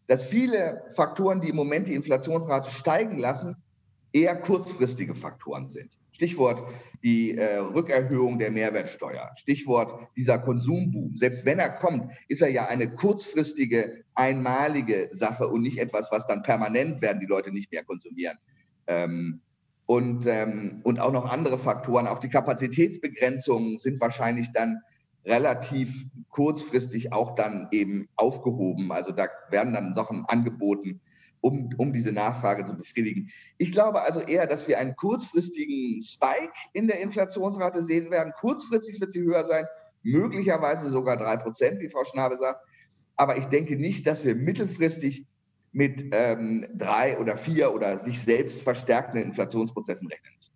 dass 0.08 0.24
viele 0.24 0.82
Faktoren, 0.94 1.40
die 1.40 1.48
im 1.48 1.56
Moment 1.56 1.88
die 1.88 1.94
Inflationsrate 1.94 2.70
steigen 2.70 3.18
lassen, 3.18 3.56
eher 4.12 4.36
kurzfristige 4.36 5.14
Faktoren 5.14 5.68
sind. 5.68 5.90
Stichwort 6.18 6.68
die 7.04 7.36
äh, 7.36 7.58
Rückerhöhung 7.58 8.40
der 8.40 8.50
Mehrwertsteuer, 8.50 9.30
Stichwort 9.36 10.08
dieser 10.16 10.40
Konsumboom. 10.40 11.14
Selbst 11.14 11.44
wenn 11.44 11.60
er 11.60 11.70
kommt, 11.70 12.10
ist 12.26 12.42
er 12.42 12.50
ja 12.50 12.66
eine 12.66 12.92
kurzfristige, 12.92 14.02
einmalige 14.16 15.10
Sache 15.12 15.46
und 15.46 15.62
nicht 15.62 15.78
etwas, 15.78 16.10
was 16.10 16.26
dann 16.26 16.42
permanent 16.42 17.02
werden 17.02 17.20
die 17.20 17.26
Leute 17.26 17.52
nicht 17.52 17.70
mehr 17.70 17.84
konsumieren. 17.84 18.36
Ähm, 18.88 19.42
und, 19.86 20.26
ähm, 20.26 20.80
und 20.82 20.98
auch 20.98 21.12
noch 21.12 21.30
andere 21.30 21.56
Faktoren. 21.56 22.08
Auch 22.08 22.18
die 22.18 22.28
Kapazitätsbegrenzungen 22.28 23.78
sind 23.78 24.00
wahrscheinlich 24.00 24.50
dann 24.50 24.80
relativ 25.24 26.04
kurzfristig 26.30 27.12
auch 27.12 27.36
dann 27.36 27.68
eben 27.70 28.08
aufgehoben. 28.16 28.90
Also 28.90 29.12
da 29.12 29.28
werden 29.50 29.72
dann 29.72 29.94
Sachen 29.94 30.24
angeboten, 30.26 31.00
um, 31.40 31.70
um 31.76 31.92
diese 31.92 32.12
Nachfrage 32.12 32.64
zu 32.64 32.76
befriedigen. 32.76 33.30
Ich 33.58 33.72
glaube 33.72 34.02
also 34.02 34.20
eher, 34.20 34.46
dass 34.46 34.68
wir 34.68 34.78
einen 34.78 34.96
kurzfristigen 34.96 36.02
Spike 36.02 36.52
in 36.72 36.88
der 36.88 37.00
Inflationsrate 37.00 37.82
sehen 37.82 38.10
werden. 38.10 38.32
Kurzfristig 38.38 39.00
wird 39.00 39.12
sie 39.12 39.22
höher 39.22 39.44
sein, 39.44 39.66
möglicherweise 40.02 40.90
sogar 40.90 41.16
drei 41.16 41.36
Prozent, 41.36 41.80
wie 41.80 41.88
Frau 41.88 42.04
Schnabe 42.04 42.38
sagt. 42.38 42.64
Aber 43.16 43.36
ich 43.36 43.46
denke 43.46 43.76
nicht, 43.76 44.06
dass 44.06 44.24
wir 44.24 44.34
mittelfristig 44.34 45.26
mit 45.72 46.06
ähm, 46.12 46.66
drei 46.74 47.18
oder 47.18 47.36
vier 47.36 47.74
oder 47.74 47.98
sich 47.98 48.20
selbst 48.22 48.62
verstärkenden 48.62 49.24
Inflationsprozessen 49.28 50.08
rechnen 50.08 50.34
müssen. 50.36 50.52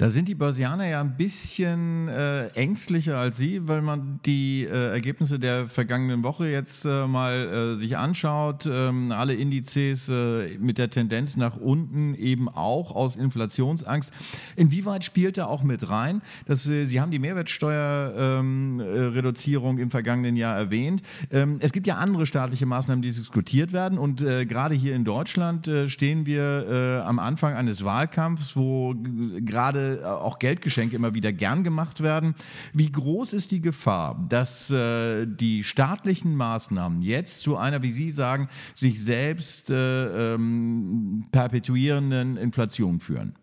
Da 0.00 0.08
sind 0.08 0.28
die 0.28 0.34
Börsianer 0.34 0.88
ja 0.88 1.00
ein 1.02 1.18
bisschen 1.18 2.08
äh, 2.08 2.46
ängstlicher 2.54 3.18
als 3.18 3.36
Sie, 3.36 3.68
weil 3.68 3.82
man 3.82 4.18
die 4.24 4.64
äh, 4.64 4.92
Ergebnisse 4.92 5.38
der 5.38 5.68
vergangenen 5.68 6.24
Woche 6.24 6.48
jetzt 6.48 6.86
äh, 6.86 7.06
mal 7.06 7.34
äh, 7.34 7.74
sich 7.78 7.98
anschaut. 7.98 8.64
Ähm, 8.64 9.12
alle 9.12 9.34
Indizes 9.34 10.08
äh, 10.08 10.56
mit 10.58 10.78
der 10.78 10.88
Tendenz 10.88 11.36
nach 11.36 11.58
unten 11.58 12.14
eben 12.14 12.48
auch 12.48 12.96
aus 12.96 13.16
Inflationsangst. 13.16 14.10
Inwieweit 14.56 15.04
spielt 15.04 15.36
da 15.36 15.44
auch 15.44 15.62
mit 15.62 15.90
rein? 15.90 16.22
Dass, 16.46 16.66
äh, 16.66 16.86
Sie 16.86 16.98
haben 16.98 17.10
die 17.10 17.18
Mehrwertsteuerreduzierung 17.18 19.76
ähm, 19.76 19.82
im 19.82 19.90
vergangenen 19.90 20.36
Jahr 20.36 20.56
erwähnt. 20.56 21.02
Ähm, 21.30 21.58
es 21.60 21.72
gibt 21.72 21.86
ja 21.86 21.96
andere 21.96 22.24
staatliche 22.24 22.64
Maßnahmen, 22.64 23.02
die 23.02 23.10
diskutiert 23.10 23.74
werden. 23.74 23.98
Und 23.98 24.24
gerade 24.24 24.74
hier 24.74 24.94
in 24.94 25.04
Deutschland 25.04 25.70
stehen 25.88 26.24
wir 26.24 27.02
am 27.04 27.18
Anfang 27.18 27.52
eines 27.52 27.84
Wahlkampfs, 27.84 28.56
wo 28.56 28.94
gerade 29.40 29.89
äh, 29.96 30.04
auch 30.04 30.38
Geldgeschenke 30.38 30.96
immer 30.96 31.14
wieder 31.14 31.32
gern 31.32 31.64
gemacht 31.64 32.02
werden. 32.02 32.34
Wie 32.72 32.90
groß 32.90 33.32
ist 33.32 33.50
die 33.50 33.60
Gefahr, 33.60 34.24
dass 34.28 34.70
äh, 34.70 35.26
die 35.26 35.64
staatlichen 35.64 36.36
Maßnahmen 36.36 37.02
jetzt 37.02 37.40
zu 37.40 37.56
einer, 37.56 37.82
wie 37.82 37.92
Sie 37.92 38.10
sagen, 38.10 38.48
sich 38.74 39.02
selbst 39.02 39.70
äh, 39.70 40.34
ähm, 40.34 41.26
perpetuierenden 41.32 42.36
Inflation 42.36 43.00
führen? 43.00 43.34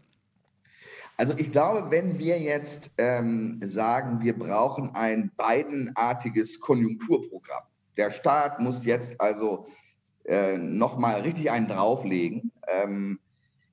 Also 1.18 1.34
ich 1.36 1.52
glaube, 1.52 1.90
wenn 1.90 2.20
wir 2.20 2.40
jetzt 2.40 2.92
ähm, 3.00 3.60
sagen, 3.64 4.22
wir 4.22 4.38
brauchen 4.38 4.94
ein 4.94 5.32
beidenartiges 5.36 6.60
Konjunkturprogramm. 6.60 7.64
Der 7.98 8.12
Staat 8.12 8.60
muss 8.60 8.86
jetzt 8.86 9.20
also 9.20 9.66
äh, 10.26 10.58
nochmal 10.58 11.22
richtig 11.22 11.50
einen 11.50 11.68
drauflegen. 11.68 12.52
Ähm, 12.68 13.20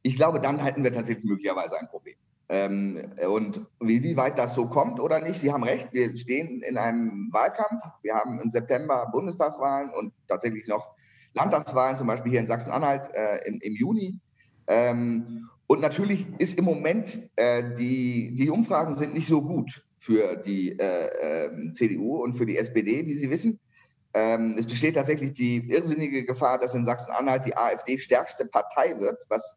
ich 0.03 0.17
glaube, 0.17 0.41
dann 0.41 0.59
hätten 0.59 0.85
wir 0.85 0.93
tatsächlich 0.93 1.25
möglicherweise 1.25 1.79
ein 1.79 1.89
Problem. 1.89 2.17
Ähm, 2.49 3.01
und 3.27 3.63
wie, 3.81 4.03
wie 4.03 4.17
weit 4.17 4.37
das 4.39 4.55
so 4.55 4.67
kommt 4.67 5.01
oder 5.01 5.21
nicht, 5.21 5.41
Sie 5.41 5.53
haben 5.53 5.65
recht, 5.65 5.89
wir 5.93 6.15
stehen 6.17 6.63
in 6.63 6.77
einem 6.77 7.29
Wahlkampf. 7.33 7.81
Wir 8.03 8.15
haben 8.15 8.41
im 8.41 8.51
September 8.51 9.09
Bundestagswahlen 9.11 9.91
und 9.91 10.13
tatsächlich 10.29 10.67
noch 10.69 10.95
Landtagswahlen, 11.33 11.97
zum 11.97 12.07
Beispiel 12.07 12.33
hier 12.33 12.41
in 12.41 12.47
Sachsen-Anhalt 12.47 13.11
äh, 13.15 13.49
im, 13.49 13.61
im, 13.61 13.75
Juni. 13.75 14.19
Ähm, 14.67 15.49
und 15.67 15.81
natürlich 15.81 16.27
ist 16.39 16.59
im 16.59 16.65
Moment 16.65 17.31
äh, 17.37 17.75
die, 17.77 18.35
die 18.37 18.51
Umfragen 18.51 18.97
sind 18.97 19.15
nicht 19.15 19.29
so 19.29 19.43
gut 19.43 19.85
für 19.99 20.37
die 20.37 20.79
äh, 20.79 21.47
ähm, 21.47 21.73
CDU 21.73 22.23
und 22.23 22.35
für 22.35 22.45
die 22.45 22.59
SPD, 22.59 23.07
wie 23.07 23.15
Sie 23.15 23.31
wissen. 23.31 23.59
Ähm, 24.13 24.55
es 24.59 24.67
besteht 24.67 24.95
tatsächlich 24.95 25.33
die 25.33 25.69
irrsinnige 25.71 26.25
Gefahr, 26.25 26.59
dass 26.59 26.75
in 26.75 26.85
Sachsen-Anhalt 26.85 27.47
die 27.47 27.57
AfD 27.57 27.99
stärkste 27.99 28.47
Partei 28.47 29.01
wird, 29.01 29.25
was 29.29 29.57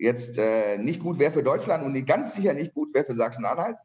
jetzt 0.00 0.38
äh, 0.38 0.78
nicht 0.78 1.00
gut 1.00 1.18
wäre 1.18 1.32
für 1.32 1.42
Deutschland 1.42 1.84
und 1.84 2.06
ganz 2.06 2.34
sicher 2.34 2.54
nicht 2.54 2.74
gut 2.74 2.92
wäre 2.94 3.04
für 3.04 3.14
Sachsen-Anhalt. 3.14 3.76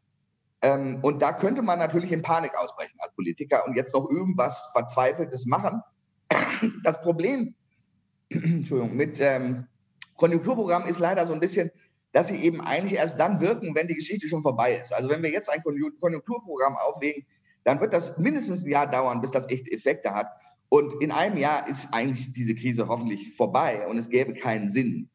Ähm, 0.62 1.00
und 1.02 1.22
da 1.22 1.34
könnte 1.34 1.62
man 1.62 1.78
natürlich 1.78 2.12
in 2.12 2.22
Panik 2.22 2.58
ausbrechen 2.58 2.98
als 3.00 3.14
Politiker 3.14 3.68
und 3.68 3.76
jetzt 3.76 3.94
noch 3.94 4.10
irgendwas 4.10 4.70
Verzweifeltes 4.74 5.46
machen. 5.46 5.82
Das 6.84 7.02
Problem 7.02 7.54
Entschuldigung, 8.30 8.96
mit 8.96 9.20
ähm, 9.20 9.68
Konjunkturprogramm 10.16 10.86
ist 10.86 11.00
leider 11.00 11.28
so 11.28 11.34
ein 11.34 11.40
bisschen, 11.40 11.70
dass 12.14 12.30
sie 12.30 12.38
eben 12.38 12.62
eigentlich 12.62 12.98
erst 12.98 13.20
dann 13.20 13.42
wirken, 13.42 13.76
wenn 13.76 13.88
die 13.88 13.96
Geschichte 13.96 14.28
schon 14.28 14.42
vorbei 14.42 14.78
ist. 14.78 14.94
Also 14.94 15.10
wenn 15.10 15.22
wir 15.22 15.32
jetzt 15.32 15.50
ein 15.50 15.62
Konjunkturprogramm 15.62 16.78
auflegen, 16.78 17.26
dann 17.66 17.82
wird 17.82 17.94
das 17.94 18.18
mindestens 18.18 18.64
ein 18.64 18.70
Jahr 18.70 18.90
dauern, 18.90 19.22
bis 19.22 19.32
das 19.32 19.50
echte 19.50 19.72
Effekte 19.72 20.14
hat. 20.14 20.28
Und 20.70 21.02
in 21.02 21.12
einem 21.12 21.38
Jahr 21.38 21.68
ist 21.68 21.90
eigentlich 21.92 22.32
diese 22.32 22.56
Krise 22.56 22.88
hoffentlich 22.88 23.36
vorbei 23.36 23.86
und 23.88 23.98
es 23.98 24.10
gäbe 24.10 24.34
keinen 24.34 24.70
Sinn, 24.70 25.10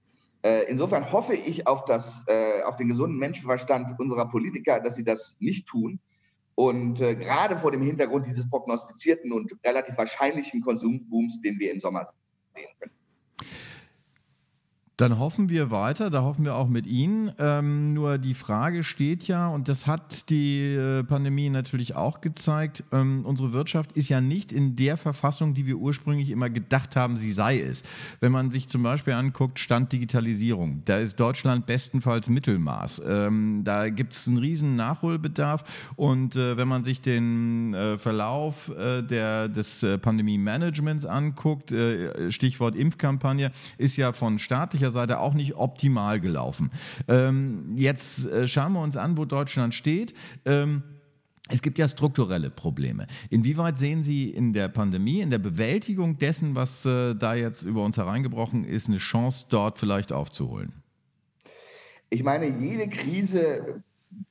insofern 0.68 1.12
hoffe 1.12 1.34
ich 1.34 1.66
auf, 1.66 1.84
das, 1.84 2.24
äh, 2.26 2.62
auf 2.62 2.76
den 2.76 2.88
gesunden 2.88 3.18
Menschenverstand 3.18 3.98
unserer 3.98 4.28
Politiker, 4.28 4.80
dass 4.80 4.96
sie 4.96 5.04
das 5.04 5.36
nicht 5.40 5.66
tun. 5.66 6.00
Und 6.54 7.00
äh, 7.00 7.14
gerade 7.14 7.56
vor 7.56 7.70
dem 7.70 7.82
Hintergrund 7.82 8.26
dieses 8.26 8.48
prognostizierten 8.48 9.32
und 9.32 9.52
relativ 9.64 9.96
wahrscheinlichen 9.96 10.60
Konsumbooms, 10.60 11.40
den 11.40 11.58
wir 11.58 11.72
im 11.72 11.80
Sommer 11.80 12.06
sehen 12.54 12.68
können. 12.78 12.92
Dann 15.00 15.18
hoffen 15.18 15.48
wir 15.48 15.70
weiter, 15.70 16.10
da 16.10 16.20
hoffen 16.20 16.44
wir 16.44 16.54
auch 16.54 16.68
mit 16.68 16.86
Ihnen. 16.86 17.32
Ähm, 17.38 17.94
nur 17.94 18.18
die 18.18 18.34
Frage 18.34 18.84
steht 18.84 19.28
ja, 19.28 19.48
und 19.48 19.66
das 19.66 19.86
hat 19.86 20.28
die 20.28 20.74
äh, 20.74 21.02
Pandemie 21.04 21.48
natürlich 21.48 21.96
auch 21.96 22.20
gezeigt, 22.20 22.84
ähm, 22.92 23.22
unsere 23.24 23.54
Wirtschaft 23.54 23.92
ist 23.96 24.10
ja 24.10 24.20
nicht 24.20 24.52
in 24.52 24.76
der 24.76 24.98
Verfassung, 24.98 25.54
die 25.54 25.64
wir 25.64 25.76
ursprünglich 25.76 26.28
immer 26.28 26.50
gedacht 26.50 26.96
haben, 26.96 27.16
sie 27.16 27.32
sei 27.32 27.60
es. 27.60 27.82
Wenn 28.20 28.30
man 28.30 28.50
sich 28.50 28.68
zum 28.68 28.82
Beispiel 28.82 29.14
anguckt, 29.14 29.58
Stand 29.58 29.90
Digitalisierung, 29.90 30.82
da 30.84 30.98
ist 30.98 31.18
Deutschland 31.18 31.64
bestenfalls 31.64 32.28
Mittelmaß. 32.28 33.00
Ähm, 33.08 33.62
da 33.64 33.88
gibt 33.88 34.12
es 34.12 34.28
einen 34.28 34.36
riesen 34.36 34.76
Nachholbedarf. 34.76 35.64
Und 35.96 36.36
äh, 36.36 36.58
wenn 36.58 36.68
man 36.68 36.84
sich 36.84 37.00
den 37.00 37.72
äh, 37.72 37.96
Verlauf 37.96 38.68
äh, 38.76 39.00
der, 39.00 39.48
des 39.48 39.82
äh, 39.82 39.96
Pandemie-Managements 39.96 41.06
anguckt, 41.06 41.72
Stichwort 42.28 42.76
Impfkampagne, 42.76 43.50
ist 43.78 43.96
ja 43.96 44.12
von 44.12 44.38
staatlicher 44.38 44.89
Seite 44.90 45.20
auch 45.20 45.34
nicht 45.34 45.56
optimal 45.56 46.20
gelaufen. 46.20 46.70
Ähm, 47.08 47.72
jetzt 47.76 48.26
äh, 48.26 48.48
schauen 48.48 48.72
wir 48.72 48.82
uns 48.82 48.96
an, 48.96 49.16
wo 49.16 49.24
Deutschland 49.24 49.74
steht. 49.74 50.14
Ähm, 50.44 50.82
es 51.52 51.62
gibt 51.62 51.78
ja 51.78 51.88
strukturelle 51.88 52.48
Probleme. 52.48 53.08
Inwieweit 53.28 53.76
sehen 53.76 54.02
Sie 54.02 54.30
in 54.30 54.52
der 54.52 54.68
Pandemie, 54.68 55.20
in 55.20 55.30
der 55.30 55.38
Bewältigung 55.38 56.16
dessen, 56.18 56.54
was 56.54 56.84
äh, 56.86 57.14
da 57.14 57.34
jetzt 57.34 57.62
über 57.62 57.84
uns 57.84 57.96
hereingebrochen 57.96 58.64
ist, 58.64 58.88
eine 58.88 58.98
Chance, 58.98 59.46
dort 59.50 59.78
vielleicht 59.78 60.12
aufzuholen? 60.12 60.72
Ich 62.08 62.22
meine, 62.22 62.46
jede 62.46 62.88
Krise 62.88 63.82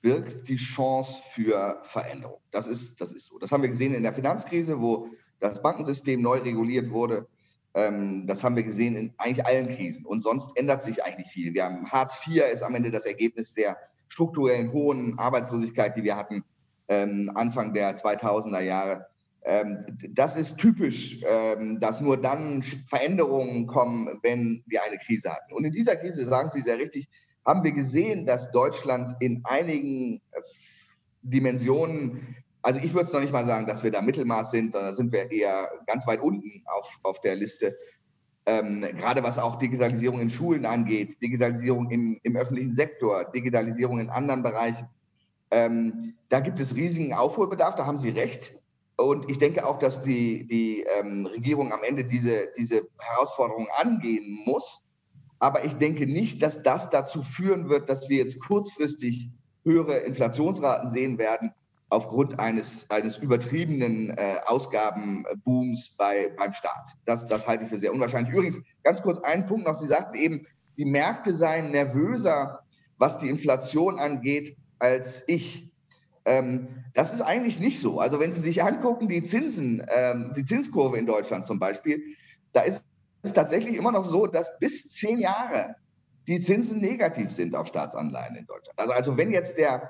birgt 0.02 0.48
die 0.48 0.56
Chance 0.56 1.22
für 1.32 1.80
Veränderung. 1.84 2.40
Das 2.52 2.68
ist, 2.68 3.00
das 3.02 3.12
ist 3.12 3.28
so. 3.28 3.38
Das 3.40 3.52
haben 3.52 3.62
wir 3.62 3.70
gesehen 3.70 3.94
in 3.94 4.04
der 4.04 4.14
Finanzkrise, 4.14 4.80
wo 4.80 5.10
das 5.40 5.62
Bankensystem 5.62 6.22
neu 6.22 6.40
reguliert 6.40 6.90
wurde. 6.90 7.28
Ähm, 7.74 8.26
das 8.28 8.44
haben 8.44 8.56
wir 8.56 8.64
gesehen 8.64 8.96
in 8.96 9.14
eigentlich 9.18 9.46
allen 9.46 9.70
Krisen. 9.70 10.06
Und 10.06 10.24
sonst 10.24 10.50
ändert 10.56 10.84
sich 10.84 11.04
eigentlich 11.04 11.30
viel. 11.30 11.54
Wir 11.54 11.66
haben 11.66 11.90
Hartz 11.92 12.26
IV 12.28 12.44
ist 12.52 12.64
am 12.64 12.76
Ende 12.76 12.92
das 12.92 13.06
Ergebnis 13.06 13.54
der 13.54 13.78
strukturellen 14.08 14.72
hohen 14.72 15.18
Arbeitslosigkeit, 15.20 15.96
die 15.96 16.04
wir 16.04 16.16
hatten 16.16 16.44
ähm, 16.88 17.32
Anfang 17.36 17.74
der 17.74 17.96
2000er 17.96 18.62
Jahre. 18.62 19.08
Ähm, 19.44 19.98
das 20.10 20.36
ist 20.36 20.58
typisch, 20.58 21.22
ähm, 21.26 21.80
dass 21.80 22.02
nur 22.02 22.18
dann 22.18 22.62
Veränderungen 22.62 23.68
kommen, 23.68 24.20
wenn 24.22 24.64
wir 24.66 24.84
eine 24.84 24.98
Krise 24.98 25.32
hatten. 25.32 25.54
Und 25.54 25.64
in 25.64 25.72
dieser 25.72 25.96
Krise, 25.96 26.26
sagen 26.26 26.50
Sie 26.50 26.62
sehr 26.62 26.78
richtig, 26.78 27.08
haben 27.46 27.64
wir 27.64 27.72
gesehen, 27.72 28.26
dass 28.26 28.52
Deutschland 28.52 29.14
in 29.22 29.42
einigen 29.46 30.22
äh, 30.32 30.42
Dimensionen, 31.22 32.36
also 32.62 32.80
ich 32.80 32.94
würde 32.94 33.08
es 33.08 33.14
noch 33.14 33.22
nicht 33.22 33.34
mal 33.34 33.46
sagen, 33.46 33.68
dass 33.68 33.84
wir 33.84 33.92
da 33.92 34.02
Mittelmaß 34.02 34.52
sind, 34.52 34.74
sondern 34.74 34.96
sind 34.96 35.12
wir 35.12 35.32
eher 35.32 35.70
ganz 35.88 36.06
weit 36.08 36.22
unten 36.22 36.64
auf, 36.66 36.90
auf 37.04 37.22
der 37.22 37.36
Liste. 37.36 37.78
Ähm, 38.46 38.82
gerade 38.82 39.24
was 39.24 39.38
auch 39.38 39.58
Digitalisierung 39.58 40.20
in 40.20 40.30
Schulen 40.30 40.66
angeht, 40.66 41.22
Digitalisierung 41.22 41.90
im, 41.92 42.20
im 42.24 42.36
öffentlichen 42.36 42.74
Sektor, 42.74 43.26
Digitalisierung 43.26 44.00
in 44.00 44.10
anderen 44.10 44.44
Bereichen. 44.44 44.88
Ähm, 45.52 46.16
da 46.30 46.40
gibt 46.40 46.60
es 46.60 46.76
riesigen 46.76 47.14
Aufholbedarf, 47.14 47.76
da 47.76 47.86
haben 47.86 47.98
Sie 47.98 48.10
recht. 48.10 48.56
Und 48.98 49.30
ich 49.32 49.38
denke 49.38 49.66
auch, 49.66 49.80
dass 49.80 50.02
die, 50.02 50.46
die 50.48 50.86
ähm, 51.00 51.26
Regierung 51.26 51.72
am 51.72 51.84
Ende 51.84 52.04
diese, 52.04 52.50
diese 52.58 52.88
Herausforderung 52.98 53.68
angehen 53.78 54.42
muss. 54.46 54.82
Aber 55.40 55.64
ich 55.64 55.74
denke 55.76 56.06
nicht, 56.06 56.42
dass 56.42 56.64
das 56.64 56.90
dazu 56.90 57.24
führen 57.24 57.70
wird, 57.70 57.90
dass 57.90 58.10
wir 58.10 58.18
jetzt 58.18 58.40
kurzfristig 58.42 59.30
höhere 59.64 60.00
Inflationsraten 60.00 60.90
sehen 60.90 61.18
werden 61.18 61.54
aufgrund 61.90 62.40
eines, 62.40 62.90
eines 62.90 63.18
übertriebenen 63.18 64.12
äh, 64.12 64.38
Ausgabenbooms 64.46 65.96
bei, 65.98 66.32
beim 66.38 66.54
Staat. 66.54 66.96
Das, 67.06 67.28
das 67.28 67.48
halte 67.48 67.64
ich 67.64 67.70
für 67.70 67.78
sehr 67.78 67.94
unwahrscheinlich. 67.94 68.34
Übrigens, 68.34 68.60
ganz 68.84 69.02
kurz 69.02 69.20
einen 69.20 69.48
Punkt 69.48 69.66
noch. 69.66 69.74
Sie 69.74 69.88
sagten 69.88 70.16
eben, 70.16 70.46
die 70.78 70.86
Märkte 70.86 71.34
seien 71.34 71.72
nervöser, 71.72 72.60
was 72.98 73.18
die 73.18 73.30
Inflation 73.30 74.00
angeht, 74.00 74.56
als 74.78 75.24
ich. 75.28 75.72
Ähm, 76.26 76.86
das 76.94 77.14
ist 77.14 77.22
eigentlich 77.22 77.60
nicht 77.60 77.80
so. 77.80 78.00
Also 78.00 78.20
wenn 78.20 78.32
Sie 78.32 78.40
sich 78.42 78.64
angucken, 78.64 79.08
die 79.08 79.24
Zinsen, 79.24 79.84
ähm, 79.90 80.32
die 80.36 80.44
Zinskurve 80.44 80.98
in 80.98 81.08
Deutschland 81.08 81.46
zum 81.46 81.60
Beispiel, 81.60 82.04
da 82.54 82.62
ist 82.62 82.84
es 83.24 83.34
tatsächlich 83.34 83.76
immer 83.76 83.92
noch 83.92 84.06
so, 84.06 84.28
dass 84.28 84.58
bis 84.60 84.90
zehn 84.90 85.20
Jahre 85.20 85.76
die 86.28 86.40
Zinsen 86.40 86.80
negativ 86.80 87.30
sind 87.30 87.56
auf 87.56 87.68
Staatsanleihen 87.68 88.36
in 88.36 88.46
Deutschland. 88.46 88.78
Also, 88.78 88.94
also 88.94 89.18
wenn 89.18 89.32
jetzt 89.32 89.58
der, 89.58 89.90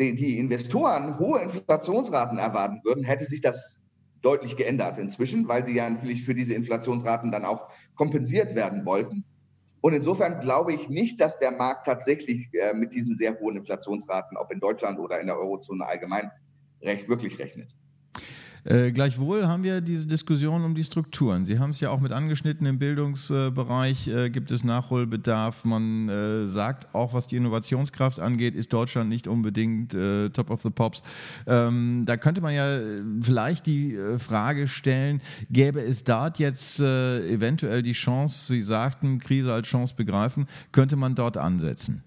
die, 0.00 0.14
die 0.14 0.38
Investoren 0.38 1.18
hohe 1.18 1.40
Inflationsraten 1.40 2.38
erwarten 2.38 2.80
würden, 2.84 3.04
hätte 3.04 3.26
sich 3.26 3.42
das 3.42 3.78
deutlich 4.22 4.56
geändert 4.56 4.98
inzwischen, 4.98 5.46
weil 5.46 5.64
sie 5.64 5.74
ja 5.74 5.88
natürlich 5.88 6.24
für 6.24 6.34
diese 6.34 6.54
Inflationsraten 6.54 7.30
dann 7.30 7.44
auch 7.44 7.68
kompensiert 7.94 8.54
werden 8.54 8.84
wollten. 8.84 9.24
Und 9.82 9.94
insofern 9.94 10.40
glaube 10.40 10.74
ich 10.74 10.88
nicht, 10.88 11.20
dass 11.20 11.38
der 11.38 11.52
Markt 11.52 11.86
tatsächlich 11.86 12.48
äh, 12.52 12.74
mit 12.74 12.92
diesen 12.92 13.14
sehr 13.14 13.38
hohen 13.40 13.56
Inflationsraten, 13.56 14.36
ob 14.36 14.52
in 14.52 14.60
Deutschland 14.60 14.98
oder 14.98 15.20
in 15.20 15.26
der 15.26 15.38
Eurozone 15.38 15.86
allgemein, 15.86 16.30
recht 16.82 17.08
wirklich 17.08 17.38
rechnet. 17.38 17.74
Äh, 18.64 18.92
gleichwohl 18.92 19.46
haben 19.46 19.62
wir 19.62 19.80
diese 19.80 20.06
Diskussion 20.06 20.64
um 20.64 20.74
die 20.74 20.84
Strukturen. 20.84 21.44
Sie 21.44 21.58
haben 21.58 21.70
es 21.70 21.80
ja 21.80 21.90
auch 21.90 22.00
mit 22.00 22.12
angeschnitten 22.12 22.66
im 22.66 22.78
Bildungsbereich, 22.78 24.08
äh, 24.08 24.30
gibt 24.30 24.50
es 24.50 24.64
Nachholbedarf. 24.64 25.64
Man 25.64 26.08
äh, 26.08 26.46
sagt 26.46 26.94
auch, 26.94 27.14
was 27.14 27.26
die 27.26 27.36
Innovationskraft 27.36 28.20
angeht, 28.20 28.54
ist 28.54 28.72
Deutschland 28.72 29.08
nicht 29.08 29.28
unbedingt 29.28 29.94
äh, 29.94 30.30
Top 30.30 30.50
of 30.50 30.60
the 30.62 30.70
Pops. 30.70 31.02
Ähm, 31.46 32.04
da 32.06 32.16
könnte 32.16 32.40
man 32.40 32.54
ja 32.54 32.80
vielleicht 33.22 33.66
die 33.66 33.94
äh, 33.94 34.18
Frage 34.18 34.68
stellen, 34.68 35.22
gäbe 35.50 35.80
es 35.80 36.04
dort 36.04 36.38
jetzt 36.38 36.80
äh, 36.80 37.26
eventuell 37.28 37.82
die 37.82 37.92
Chance, 37.92 38.52
Sie 38.52 38.62
sagten, 38.62 39.18
Krise 39.18 39.52
als 39.52 39.68
Chance 39.68 39.94
begreifen, 39.96 40.46
könnte 40.72 40.96
man 40.96 41.14
dort 41.14 41.36
ansetzen? 41.36 42.04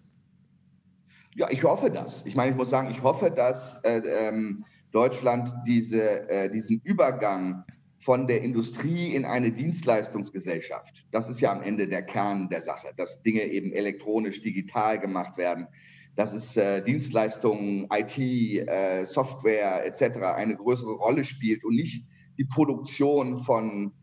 Ja, 1.35 1.47
ich 1.49 1.63
hoffe 1.63 1.89
das. 1.89 2.25
Ich 2.25 2.35
meine, 2.35 2.51
ich 2.51 2.57
muss 2.57 2.69
sagen, 2.69 2.91
ich 2.91 3.01
hoffe, 3.01 3.31
dass 3.31 3.81
ähm, 3.83 4.65
Deutschland 4.93 5.51
diese, 5.67 6.29
äh, 6.29 6.49
diesen 6.49 6.79
Übergang 6.83 7.65
von 7.99 8.27
der 8.27 8.41
Industrie 8.41 9.15
in 9.15 9.25
eine 9.25 9.51
Dienstleistungsgesellschaft. 9.51 11.05
Das 11.11 11.29
ist 11.29 11.39
ja 11.41 11.51
am 11.51 11.61
Ende 11.61 11.87
der 11.87 12.03
Kern 12.03 12.49
der 12.49 12.61
Sache, 12.61 12.89
dass 12.95 13.23
Dinge 13.23 13.43
eben 13.43 13.71
elektronisch, 13.73 14.41
digital 14.41 14.99
gemacht 14.99 15.37
werden, 15.37 15.67
dass 16.15 16.33
es 16.33 16.55
äh, 16.57 16.83
Dienstleistungen, 16.83 17.87
IT, 17.91 18.17
äh, 18.17 19.05
Software 19.05 19.85
etc. 19.85 20.17
eine 20.35 20.55
größere 20.55 20.93
Rolle 20.93 21.23
spielt 21.23 21.63
und 21.63 21.75
nicht 21.75 22.05
die 22.37 22.45
Produktion 22.45 23.37
von 23.37 23.93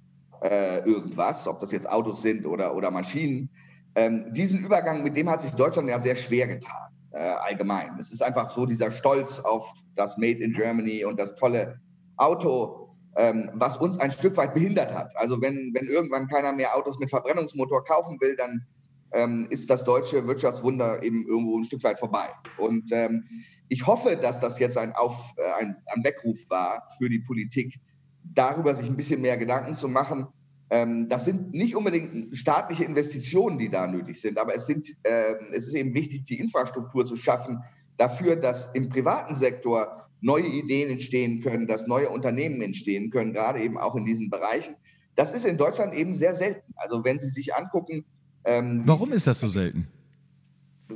äh, 0.43 0.79
irgendwas, 0.85 1.47
ob 1.47 1.61
das 1.61 1.71
jetzt 1.71 1.89
Autos 1.89 2.23
sind 2.23 2.47
oder, 2.47 2.75
oder 2.75 2.91
Maschinen. 2.91 3.51
Ähm, 3.95 4.33
diesen 4.33 4.65
Übergang, 4.65 5.03
mit 5.03 5.17
dem 5.17 5.31
hat 5.31 5.43
sich 5.43 5.53
Deutschland 5.53 5.89
ja 5.89 6.01
sehr 6.01 6.17
schwer 6.17 6.49
getan 6.49 6.91
äh, 7.13 7.19
allgemein. 7.19 7.97
Es 7.99 8.13
ist 8.13 8.23
einfach 8.23 8.51
so 8.51 8.67
dieser 8.67 8.91
Stolz 8.91 9.41
auf 9.41 9.73
das 9.97 10.17
Made 10.17 10.39
in 10.39 10.53
Germany 10.53 11.05
und 11.05 11.19
das 11.19 11.37
tolle 11.37 11.81
Auto, 12.17 12.97
ähm, 13.17 13.51
was 13.55 13.77
uns 13.77 13.99
ein 13.99 14.11
Stück 14.11 14.37
weit 14.37 14.55
behindert 14.55 14.93
hat. 14.95 15.11
Also 15.17 15.41
wenn, 15.41 15.73
wenn 15.75 15.87
irgendwann 15.87 16.29
keiner 16.29 16.53
mehr 16.53 16.77
Autos 16.77 16.99
mit 16.99 17.11
Verbrennungsmotor 17.11 17.85
kaufen 17.85 18.21
will, 18.21 18.37
dann 18.37 18.65
ähm, 19.13 19.49
ist 19.51 19.69
das 19.71 19.85
deutsche 19.85 20.27
Wirtschaftswunder 20.27 21.03
eben 21.03 21.27
irgendwo 21.27 21.59
ein 21.59 21.65
Stück 21.65 21.83
weit 21.83 21.99
vorbei. 21.99 22.29
Und 22.59 22.93
ähm, 22.93 23.25
ich 23.69 23.87
hoffe, 23.87 24.17
dass 24.17 24.41
das 24.41 24.59
jetzt 24.59 24.79
ein, 24.79 24.93
Auf, 24.93 25.33
äh, 25.37 25.63
ein, 25.63 25.77
ein 25.87 26.05
Weckruf 26.05 26.39
war 26.49 26.89
für 26.99 27.09
die 27.09 27.21
Politik, 27.21 27.81
darüber 28.23 28.75
sich 28.75 28.87
ein 28.87 28.97
bisschen 28.97 29.21
mehr 29.21 29.37
Gedanken 29.37 29.75
zu 29.75 29.89
machen, 29.89 30.29
das 30.71 31.25
sind 31.25 31.53
nicht 31.53 31.75
unbedingt 31.75 32.37
staatliche 32.37 32.85
Investitionen, 32.85 33.59
die 33.59 33.69
da 33.69 33.89
nötig 33.89 34.21
sind, 34.21 34.39
aber 34.39 34.55
es, 34.55 34.67
sind, 34.67 34.89
äh, 35.03 35.35
es 35.51 35.67
ist 35.67 35.75
eben 35.75 35.95
wichtig, 35.95 36.23
die 36.25 36.39
Infrastruktur 36.39 37.05
zu 37.05 37.17
schaffen 37.17 37.59
dafür, 37.97 38.37
dass 38.37 38.73
im 38.75 38.89
privaten 38.89 39.35
Sektor 39.35 40.09
neue 40.21 40.47
Ideen 40.47 40.91
entstehen 40.91 41.43
können, 41.43 41.67
dass 41.67 41.87
neue 41.87 42.09
Unternehmen 42.09 42.61
entstehen 42.63 43.11
können, 43.11 43.33
gerade 43.33 43.61
eben 43.61 43.79
auch 43.79 43.97
in 43.97 44.05
diesen 44.05 44.31
Bereichen. 44.31 44.77
Das 45.17 45.35
ist 45.35 45.45
in 45.45 45.57
Deutschland 45.57 45.95
eben 45.95 46.15
sehr 46.15 46.35
selten. 46.35 46.73
Also 46.77 47.05
wenn 47.05 47.19
Sie 47.19 47.29
sich 47.29 47.55
angucken. 47.55 48.05
Ähm, 48.45 48.83
Warum 48.87 49.13
ist 49.13 49.27
das 49.27 49.41
so 49.41 49.49
selten? 49.49 49.89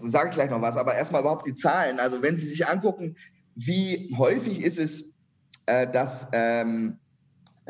Sage 0.02 0.30
ich 0.30 0.34
gleich 0.34 0.50
noch 0.50 0.62
was, 0.62 0.76
aber 0.76 0.94
erstmal 0.94 1.20
überhaupt 1.20 1.46
die 1.46 1.54
Zahlen. 1.54 1.98
Also 1.98 2.22
wenn 2.22 2.36
Sie 2.36 2.46
sich 2.46 2.66
angucken, 2.66 3.16
wie 3.54 4.14
häufig 4.16 4.62
ist 4.62 4.78
es, 4.78 5.12
äh, 5.66 5.90
dass 5.90 6.28
ähm, 6.32 6.98
äh, 6.98 7.03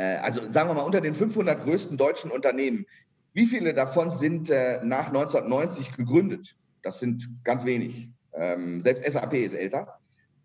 also 0.03 0.43
sagen 0.51 0.69
wir 0.69 0.75
mal 0.75 0.83
unter 0.83 1.01
den 1.01 1.15
500 1.15 1.63
größten 1.63 1.97
deutschen 1.97 2.31
Unternehmen, 2.31 2.87
wie 3.35 3.47
viele 3.47 3.75
davon 3.75 4.13
sind 4.13 4.49
äh, 4.51 4.81
nach 4.85 5.09
1990 5.09 5.97
gegründet? 5.97 6.57
Das 6.83 7.01
sind 7.01 7.29
ganz 7.43 7.65
wenig. 7.65 8.09
Ähm, 8.33 8.81
selbst 8.81 9.05
SAP 9.11 9.35
ist 9.35 9.55
älter. 9.55 9.99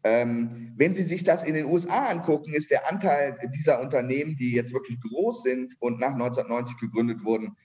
Ähm, 0.03 0.73
wenn 0.75 0.93
Sie 0.93 1.03
sich 1.03 1.23
das 1.23 1.43
in 1.43 1.53
den 1.53 1.65
USA 1.65 2.07
angucken, 2.07 2.53
ist 2.53 2.71
der 2.71 2.89
Anteil 2.89 3.38
dieser 3.53 3.81
Unternehmen, 3.81 4.38
die 4.38 4.53
jetzt 4.53 4.73
wirklich 4.73 4.99
groß 5.01 5.43
sind 5.43 5.75
und 5.79 5.99
nach 5.99 6.13
1990 6.13 6.77
gegründet 6.77 7.23
wurden, 7.23 7.55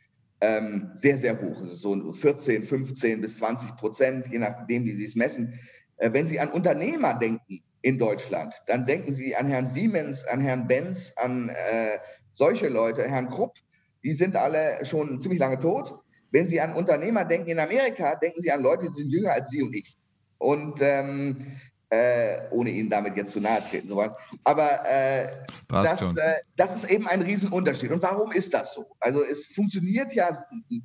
ähm, 0.41 0.91
sehr, 0.95 1.17
sehr 1.17 1.41
hoch. 1.41 1.63
Es 1.63 1.73
ist 1.73 1.81
so 1.81 2.13
14, 2.13 2.65
15 2.65 3.21
bis 3.21 3.39
20 3.39 3.77
Prozent, 3.77 4.27
je 4.31 4.39
nachdem, 4.39 4.85
wie 4.85 4.97
Sie 4.97 5.05
es 5.05 5.15
messen. 5.15 5.59
Äh, 5.97 6.13
wenn 6.13 6.27
Sie 6.27 6.41
an 6.41 6.51
Unternehmer 6.51 7.15
denken, 7.15 7.63
in 7.85 7.99
Deutschland. 7.99 8.55
Dann 8.67 8.87
denken 8.87 9.13
Sie 9.13 9.37
an 9.37 9.47
Herrn 9.47 9.69
Siemens, 9.69 10.27
an 10.27 10.41
Herrn 10.41 10.67
Benz, 10.67 11.13
an 11.17 11.51
äh, 11.51 11.99
solche 12.33 12.69
Leute, 12.69 13.07
Herrn 13.07 13.29
Krupp, 13.29 13.55
die 14.03 14.13
sind 14.13 14.37
alle 14.37 14.85
schon 14.85 15.21
ziemlich 15.21 15.39
lange 15.39 15.61
tot. 15.61 15.95
Wenn 16.31 16.49
Sie 16.49 16.61
an 16.61 16.73
Unternehmer 16.73 17.25
denken 17.25 17.51
in 17.51 17.59
Amerika, 17.59 18.15
denken 18.17 18.41
Sie 18.41 18.51
an 18.51 18.63
Leute, 18.63 18.89
die 18.89 18.95
sind 18.95 19.11
jünger 19.11 19.33
als 19.33 19.51
Sie 19.51 19.63
und 19.63 19.75
ich. 19.75 19.97
Und 20.39 20.81
ähm, 20.81 21.59
äh, 21.91 22.41
ohne 22.51 22.71
Ihnen 22.71 22.89
damit 22.89 23.17
jetzt 23.17 23.33
zu 23.33 23.41
nahe 23.41 23.63
treten 23.69 23.89
zu 23.89 23.97
wollen. 23.97 24.13
Aber 24.45 24.85
äh, 24.91 25.43
das, 25.69 26.03
äh, 26.03 26.37
das, 26.57 26.77
ist 26.77 26.91
eben 26.91 27.07
ein 27.07 27.21
Riesenunterschied. 27.21 27.91
Und 27.91 28.03
warum 28.03 28.33
ist 28.33 28.55
das 28.55 28.73
so? 28.73 28.97
Also 28.99 29.23
es 29.23 29.47
funktioniert 29.47 30.13
ja, 30.15 30.31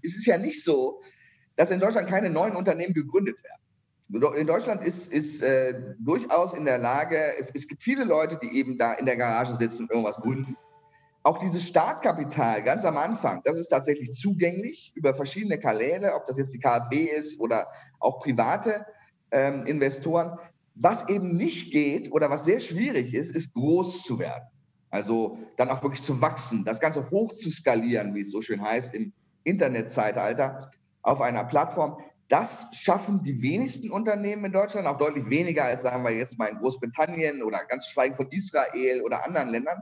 es 0.02 0.18
ist 0.18 0.26
ja 0.26 0.38
nicht 0.38 0.64
so, 0.64 1.02
dass 1.56 1.72
in 1.72 1.80
Deutschland 1.80 2.10
keine 2.10 2.30
neuen 2.30 2.56
Unternehmen 2.56 2.94
gegründet 2.94 3.42
werden. 3.44 3.62
In 4.12 4.48
Deutschland 4.48 4.84
ist, 4.84 5.14
ist 5.14 5.44
äh, 5.44 5.94
durchaus 6.00 6.54
in 6.54 6.66
der 6.66 6.80
Lage, 6.80 7.18
es, 7.40 7.52
es, 7.54 7.68
gibt 7.68 7.84
viele 7.84 8.04
Leute, 8.04 8.40
die 8.42 8.58
eben 8.58 8.78
da 8.78 8.94
in 8.94 9.06
der 9.06 9.18
Garage 9.18 9.56
sitzen 9.56 9.84
und 9.84 9.92
irgendwas 9.92 10.18
gründen. 10.18 10.58
auch 11.22 11.38
dieses 11.38 11.68
Startkapital 11.68 12.64
ganz 12.64 12.86
am 12.86 12.98
Anfang, 12.98 13.42
das 13.44 13.58
ist 13.58 13.68
tatsächlich 13.68 14.12
zugänglich 14.12 14.92
über 14.96 15.14
verschiedene 15.14 15.60
Kanäle, 15.60 16.16
ob 16.16 16.26
das 16.26 16.38
jetzt 16.38 16.54
die 16.56 16.60
KfW 16.60 17.04
ist 17.04 17.40
oder 17.40 17.68
auch 18.00 18.20
private 18.20 18.84
ähm, 19.32 19.66
Investoren. 19.66 20.40
Was 20.74 21.08
eben 21.10 21.36
nicht 21.36 21.72
geht 21.72 22.12
oder 22.12 22.32
was 22.32 22.46
sehr 22.46 22.62
schwierig 22.62 23.14
ist, 23.14 23.36
ist 23.36 23.54
groß 23.54 24.02
zu 24.04 24.18
werden. 24.18 24.48
Also 24.90 25.38
dann 25.58 25.70
auch 25.70 25.84
wirklich 25.84 26.02
zu 26.02 26.20
wachsen, 26.20 26.66
das 26.66 26.80
Ganze 26.80 27.12
hoch 27.12 27.36
zu 27.36 27.52
skalieren, 27.52 28.16
wie 28.16 28.22
es 28.22 28.32
so 28.32 28.42
schön 28.42 28.62
heißt, 28.62 28.96
im 28.96 29.14
Internetzeitalter 29.44 30.72
auf 31.04 31.22
einer 31.22 31.44
Plattform. 31.44 31.98
Das 32.30 32.68
schaffen 32.74 33.24
die 33.24 33.42
wenigsten 33.42 33.90
Unternehmen 33.90 34.46
in 34.46 34.52
Deutschland, 34.52 34.88
auch 34.88 35.00
deutlich 35.00 35.30
weniger 35.30 35.66
als, 35.66 35.82
sagen 35.82 36.04
wir 36.04 36.12
jetzt 36.12 36.38
mal, 36.38 36.46
in 36.46 36.60
Großbritannien 36.60 37.42
oder 37.42 37.66
ganz 37.66 37.88
schweigen 37.88 38.16
von 38.16 38.28
Israel 38.30 39.02
oder 39.02 39.26
anderen 39.26 39.50
Ländern. 39.50 39.82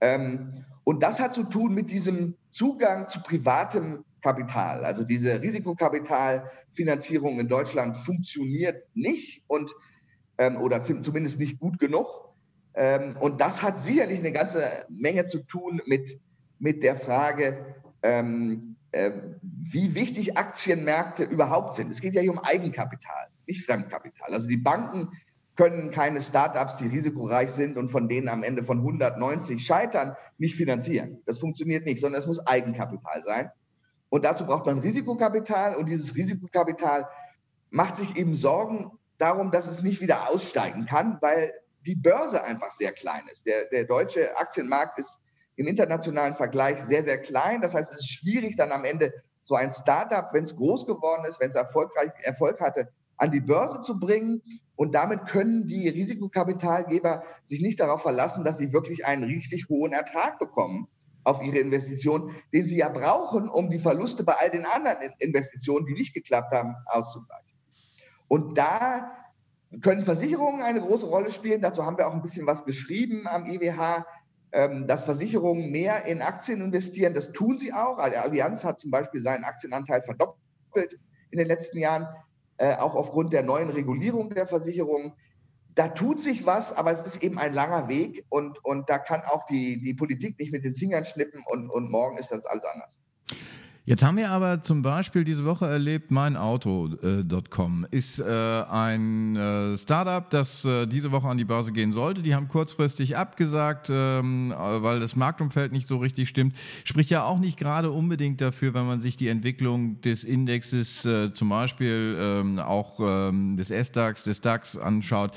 Ähm, 0.00 0.64
und 0.82 1.02
das 1.02 1.20
hat 1.20 1.32
zu 1.32 1.44
tun 1.44 1.74
mit 1.74 1.90
diesem 1.90 2.36
Zugang 2.50 3.06
zu 3.06 3.22
privatem 3.22 4.04
Kapital. 4.20 4.84
Also 4.84 5.04
diese 5.04 5.40
Risikokapitalfinanzierung 5.40 7.38
in 7.38 7.48
Deutschland 7.48 7.96
funktioniert 7.96 8.82
nicht 8.94 9.44
und 9.46 9.72
ähm, 10.38 10.56
oder 10.56 10.82
zumindest 10.82 11.38
nicht 11.38 11.60
gut 11.60 11.78
genug. 11.78 12.34
Ähm, 12.74 13.16
und 13.20 13.40
das 13.40 13.62
hat 13.62 13.78
sicherlich 13.78 14.18
eine 14.18 14.32
ganze 14.32 14.62
Menge 14.88 15.24
zu 15.24 15.38
tun 15.38 15.80
mit, 15.86 16.18
mit 16.58 16.82
der 16.82 16.96
Frage, 16.96 17.76
wie 19.42 19.94
wichtig 19.94 20.36
Aktienmärkte 20.38 21.24
überhaupt 21.24 21.74
sind. 21.74 21.90
Es 21.90 22.00
geht 22.00 22.14
ja 22.14 22.20
hier 22.20 22.32
um 22.32 22.38
Eigenkapital, 22.38 23.28
nicht 23.46 23.64
Fremdkapital. 23.64 24.32
Also 24.32 24.48
die 24.48 24.56
Banken 24.56 25.10
können 25.56 25.90
keine 25.90 26.20
Startups, 26.20 26.76
die 26.76 26.86
risikoreich 26.86 27.50
sind 27.50 27.76
und 27.78 27.88
von 27.88 28.08
denen 28.08 28.28
am 28.28 28.42
Ende 28.42 28.62
von 28.62 28.78
190 28.78 29.64
scheitern, 29.64 30.14
nicht 30.38 30.54
finanzieren. 30.54 31.22
Das 31.24 31.38
funktioniert 31.38 31.86
nicht, 31.86 32.00
sondern 32.00 32.20
es 32.20 32.26
muss 32.26 32.46
Eigenkapital 32.46 33.22
sein. 33.24 33.50
Und 34.08 34.24
dazu 34.24 34.46
braucht 34.46 34.66
man 34.66 34.78
Risikokapital 34.78 35.76
und 35.76 35.88
dieses 35.88 36.14
Risikokapital 36.14 37.08
macht 37.70 37.96
sich 37.96 38.16
eben 38.16 38.34
Sorgen 38.34 38.90
darum, 39.18 39.50
dass 39.50 39.66
es 39.66 39.82
nicht 39.82 40.00
wieder 40.00 40.28
aussteigen 40.30 40.86
kann, 40.86 41.18
weil 41.20 41.52
die 41.86 41.96
Börse 41.96 42.44
einfach 42.44 42.72
sehr 42.72 42.92
klein 42.92 43.22
ist. 43.32 43.46
Der, 43.46 43.64
der 43.66 43.84
deutsche 43.84 44.36
Aktienmarkt 44.36 44.98
ist 44.98 45.20
im 45.56 45.66
internationalen 45.66 46.34
Vergleich 46.34 46.78
sehr, 46.82 47.04
sehr 47.04 47.20
klein. 47.20 47.60
Das 47.60 47.74
heißt, 47.74 47.92
es 47.92 48.00
ist 48.00 48.10
schwierig, 48.10 48.56
dann 48.56 48.72
am 48.72 48.84
Ende 48.84 49.12
so 49.42 49.54
ein 49.54 49.72
Startup, 49.72 50.26
wenn 50.32 50.44
es 50.44 50.56
groß 50.56 50.86
geworden 50.86 51.24
ist, 51.24 51.40
wenn 51.40 51.48
es 51.48 51.54
erfolgreich 51.54 52.10
Erfolg 52.22 52.60
hatte, 52.60 52.88
an 53.16 53.30
die 53.30 53.40
Börse 53.40 53.80
zu 53.80 53.98
bringen. 53.98 54.42
Und 54.76 54.94
damit 54.94 55.26
können 55.26 55.66
die 55.66 55.88
Risikokapitalgeber 55.88 57.22
sich 57.44 57.62
nicht 57.62 57.80
darauf 57.80 58.02
verlassen, 58.02 58.44
dass 58.44 58.58
sie 58.58 58.72
wirklich 58.72 59.06
einen 59.06 59.24
richtig 59.24 59.68
hohen 59.68 59.92
Ertrag 59.92 60.38
bekommen 60.38 60.88
auf 61.24 61.42
ihre 61.42 61.58
Investitionen, 61.58 62.34
den 62.52 62.66
sie 62.66 62.76
ja 62.76 62.88
brauchen, 62.88 63.48
um 63.48 63.70
die 63.70 63.78
Verluste 63.78 64.22
bei 64.22 64.34
all 64.34 64.50
den 64.50 64.66
anderen 64.66 65.12
Investitionen, 65.18 65.86
die 65.86 65.94
nicht 65.94 66.14
geklappt 66.14 66.52
haben, 66.52 66.74
auszugleichen. 66.86 67.56
Und 68.28 68.58
da 68.58 69.12
können 69.80 70.02
Versicherungen 70.02 70.62
eine 70.62 70.80
große 70.80 71.06
Rolle 71.06 71.30
spielen. 71.30 71.60
Dazu 71.60 71.84
haben 71.84 71.98
wir 71.98 72.06
auch 72.06 72.14
ein 72.14 72.22
bisschen 72.22 72.46
was 72.46 72.64
geschrieben 72.64 73.26
am 73.26 73.46
IWH, 73.46 73.78
ähm, 73.78 74.04
dass 74.50 75.04
Versicherungen 75.04 75.70
mehr 75.70 76.06
in 76.06 76.22
Aktien 76.22 76.62
investieren. 76.62 77.12
Das 77.12 77.32
tun 77.32 77.58
sie 77.58 77.72
auch. 77.72 77.98
Die 78.08 78.16
Allianz 78.16 78.64
hat 78.64 78.80
zum 78.80 78.90
Beispiel 78.90 79.20
seinen 79.20 79.44
Aktienanteil 79.44 80.02
verdoppelt 80.02 80.98
in 81.30 81.38
den 81.38 81.46
letzten 81.46 81.78
Jahren. 81.78 82.06
Äh, 82.58 82.76
auch 82.76 82.94
aufgrund 82.94 83.34
der 83.34 83.42
neuen 83.42 83.68
Regulierung 83.68 84.30
der 84.30 84.46
Versicherung. 84.46 85.14
Da 85.74 85.88
tut 85.88 86.20
sich 86.20 86.46
was, 86.46 86.72
aber 86.72 86.90
es 86.90 87.04
ist 87.04 87.22
eben 87.22 87.38
ein 87.38 87.52
langer 87.52 87.88
Weg 87.88 88.24
und, 88.30 88.64
und 88.64 88.88
da 88.88 88.98
kann 88.98 89.20
auch 89.26 89.44
die, 89.44 89.78
die 89.78 89.92
Politik 89.92 90.38
nicht 90.38 90.52
mit 90.52 90.64
den 90.64 90.74
Fingern 90.74 91.04
schnippen 91.04 91.44
und, 91.46 91.68
und 91.68 91.90
morgen 91.90 92.16
ist 92.16 92.32
das 92.32 92.46
alles 92.46 92.64
anders. 92.64 92.96
Jetzt 93.88 94.02
haben 94.02 94.16
wir 94.16 94.32
aber 94.32 94.62
zum 94.62 94.82
Beispiel 94.82 95.22
diese 95.22 95.44
Woche 95.44 95.64
erlebt, 95.64 96.10
meinauto.com 96.10 97.86
ist 97.92 98.18
äh, 98.18 98.24
ein 98.68 99.36
äh, 99.36 99.78
Startup, 99.78 100.28
das 100.28 100.64
äh, 100.64 100.88
diese 100.88 101.12
Woche 101.12 101.28
an 101.28 101.38
die 101.38 101.44
Börse 101.44 101.70
gehen 101.70 101.92
sollte. 101.92 102.20
Die 102.20 102.34
haben 102.34 102.48
kurzfristig 102.48 103.16
abgesagt, 103.16 103.86
ähm, 103.88 104.52
weil 104.56 104.98
das 104.98 105.14
Marktumfeld 105.14 105.70
nicht 105.70 105.86
so 105.86 105.98
richtig 105.98 106.28
stimmt. 106.28 106.56
Spricht 106.82 107.10
ja 107.10 107.22
auch 107.22 107.38
nicht 107.38 107.60
gerade 107.60 107.92
unbedingt 107.92 108.40
dafür, 108.40 108.74
wenn 108.74 108.88
man 108.88 109.00
sich 109.00 109.16
die 109.16 109.28
Entwicklung 109.28 110.00
des 110.00 110.24
Indexes, 110.24 111.08
zum 111.34 111.48
Beispiel 111.48 112.18
ähm, 112.20 112.58
auch 112.58 112.98
ähm, 112.98 113.56
des 113.56 113.70
S-DAX, 113.70 114.24
des 114.24 114.40
DAX 114.40 114.76
anschaut. 114.76 115.30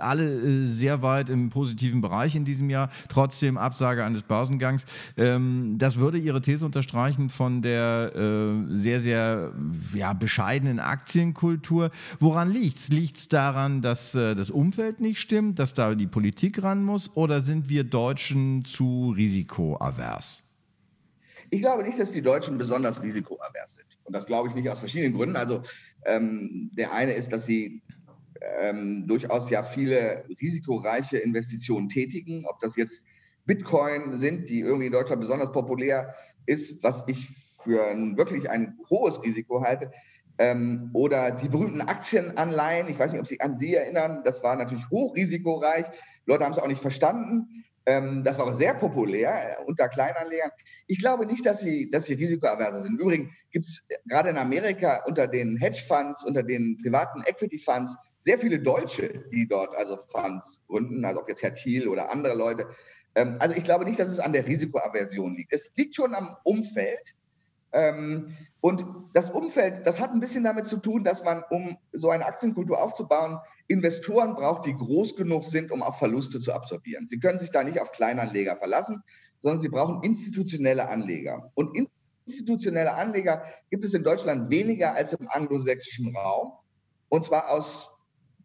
Alle 0.00 0.66
sehr 0.68 1.02
weit 1.02 1.28
im 1.28 1.50
positiven 1.50 2.00
Bereich 2.00 2.34
in 2.34 2.46
diesem 2.46 2.70
Jahr, 2.70 2.88
trotzdem 3.10 3.58
Absage 3.58 4.04
eines 4.04 4.22
Börsengangs. 4.22 4.86
Das 5.16 5.96
würde 5.96 6.16
Ihre 6.16 6.40
These 6.40 6.64
unterstreichen 6.64 7.28
von 7.28 7.60
der 7.60 7.73
der 7.74 8.12
äh, 8.14 8.78
sehr, 8.78 9.00
sehr 9.00 9.52
ja, 9.94 10.12
bescheidenen 10.12 10.78
Aktienkultur. 10.78 11.90
Woran 12.20 12.50
liegt 12.50 12.76
es? 12.76 12.88
Liegt 12.88 13.16
es 13.16 13.28
daran, 13.28 13.82
dass 13.82 14.14
äh, 14.14 14.34
das 14.34 14.50
Umfeld 14.50 15.00
nicht 15.00 15.18
stimmt, 15.18 15.58
dass 15.58 15.74
da 15.74 15.94
die 15.94 16.06
Politik 16.06 16.62
ran 16.62 16.84
muss 16.84 17.10
oder 17.16 17.42
sind 17.42 17.68
wir 17.68 17.84
Deutschen 17.84 18.64
zu 18.64 19.14
risikoavers? 19.16 20.42
Ich 21.50 21.60
glaube 21.60 21.82
nicht, 21.84 21.98
dass 21.98 22.10
die 22.10 22.22
Deutschen 22.22 22.58
besonders 22.58 23.02
risikoavers 23.02 23.76
sind. 23.76 23.86
Und 24.04 24.14
das 24.14 24.26
glaube 24.26 24.48
ich 24.48 24.54
nicht 24.54 24.68
aus 24.68 24.78
verschiedenen 24.80 25.14
Gründen. 25.14 25.36
Also 25.36 25.62
ähm, 26.04 26.70
der 26.72 26.92
eine 26.92 27.12
ist, 27.12 27.32
dass 27.32 27.46
sie 27.46 27.82
ähm, 28.60 29.06
durchaus 29.06 29.50
ja 29.50 29.62
viele 29.62 30.24
risikoreiche 30.40 31.18
Investitionen 31.18 31.88
tätigen. 31.88 32.44
Ob 32.46 32.60
das 32.60 32.76
jetzt 32.76 33.04
Bitcoin 33.46 34.16
sind, 34.18 34.48
die 34.48 34.60
irgendwie 34.60 34.86
in 34.86 34.92
Deutschland 34.92 35.20
besonders 35.20 35.52
populär 35.52 36.14
ist, 36.46 36.82
was 36.82 37.04
ich 37.08 37.28
für 37.64 37.86
ein, 37.86 38.16
wirklich 38.16 38.48
ein 38.48 38.78
hohes 38.90 39.22
Risiko 39.22 39.62
halte. 39.62 39.90
Ähm, 40.38 40.90
oder 40.94 41.30
die 41.30 41.48
berühmten 41.48 41.80
Aktienanleihen, 41.80 42.88
ich 42.88 42.98
weiß 42.98 43.12
nicht, 43.12 43.20
ob 43.20 43.26
Sie 43.26 43.40
an 43.40 43.56
sie 43.56 43.74
erinnern, 43.74 44.22
das 44.24 44.42
war 44.42 44.56
natürlich 44.56 44.84
hochrisikoreich. 44.90 45.86
Leute 46.26 46.44
haben 46.44 46.52
es 46.52 46.58
auch 46.58 46.66
nicht 46.66 46.82
verstanden. 46.82 47.64
Ähm, 47.86 48.24
das 48.24 48.38
war 48.38 48.46
aber 48.46 48.56
sehr 48.56 48.74
populär 48.74 49.58
äh, 49.58 49.64
unter 49.64 49.88
Kleinanlegern. 49.88 50.50
Ich 50.86 50.98
glaube 50.98 51.26
nicht, 51.26 51.44
dass 51.44 51.60
sie, 51.60 51.90
dass 51.90 52.06
sie 52.06 52.14
risikoaverser 52.14 52.82
sind. 52.82 52.94
Im 52.94 53.00
Übrigen 53.00 53.36
gibt 53.50 53.66
es 53.66 53.86
gerade 54.06 54.30
in 54.30 54.38
Amerika 54.38 55.04
unter 55.06 55.28
den 55.28 55.58
Hedgefonds, 55.58 56.24
unter 56.24 56.42
den 56.42 56.78
privaten 56.82 57.22
Equity 57.26 57.58
Funds 57.58 57.96
sehr 58.20 58.38
viele 58.38 58.58
Deutsche, 58.58 59.24
die 59.30 59.46
dort 59.46 59.76
also 59.76 59.98
Funds 59.98 60.62
gründen, 60.66 61.04
also 61.04 61.20
ob 61.20 61.28
jetzt 61.28 61.42
Herr 61.42 61.54
Thiel 61.54 61.86
oder 61.86 62.10
andere 62.10 62.34
Leute. 62.34 62.66
Ähm, 63.14 63.36
also 63.38 63.54
ich 63.54 63.64
glaube 63.64 63.84
nicht, 63.84 64.00
dass 64.00 64.08
es 64.08 64.18
an 64.18 64.32
der 64.32 64.46
Risikoaversion 64.46 65.36
liegt. 65.36 65.52
Es 65.52 65.72
liegt 65.76 65.94
schon 65.94 66.14
am 66.14 66.36
Umfeld. 66.42 67.14
Ähm, 67.74 68.36
und 68.60 68.86
das 69.12 69.30
Umfeld, 69.30 69.86
das 69.86 70.00
hat 70.00 70.12
ein 70.12 70.20
bisschen 70.20 70.44
damit 70.44 70.66
zu 70.66 70.78
tun, 70.78 71.04
dass 71.04 71.22
man, 71.22 71.42
um 71.50 71.76
so 71.92 72.08
eine 72.08 72.24
Aktienkultur 72.24 72.80
aufzubauen, 72.80 73.38
Investoren 73.66 74.34
braucht, 74.34 74.64
die 74.64 74.74
groß 74.74 75.16
genug 75.16 75.44
sind, 75.44 75.70
um 75.70 75.82
auch 75.82 75.98
Verluste 75.98 76.40
zu 76.40 76.52
absorbieren. 76.54 77.06
Sie 77.08 77.18
können 77.18 77.38
sich 77.38 77.50
da 77.50 77.62
nicht 77.64 77.80
auf 77.80 77.92
Kleinanleger 77.92 78.56
verlassen, 78.56 79.02
sondern 79.40 79.60
sie 79.60 79.68
brauchen 79.68 80.02
institutionelle 80.02 80.88
Anleger. 80.88 81.50
Und 81.54 81.76
institutionelle 82.26 82.94
Anleger 82.94 83.44
gibt 83.70 83.84
es 83.84 83.92
in 83.92 84.04
Deutschland 84.04 84.50
weniger 84.50 84.94
als 84.94 85.12
im 85.12 85.28
anglosächsischen 85.28 86.16
Raum. 86.16 86.52
Und 87.08 87.24
zwar 87.24 87.50
aus 87.50 87.90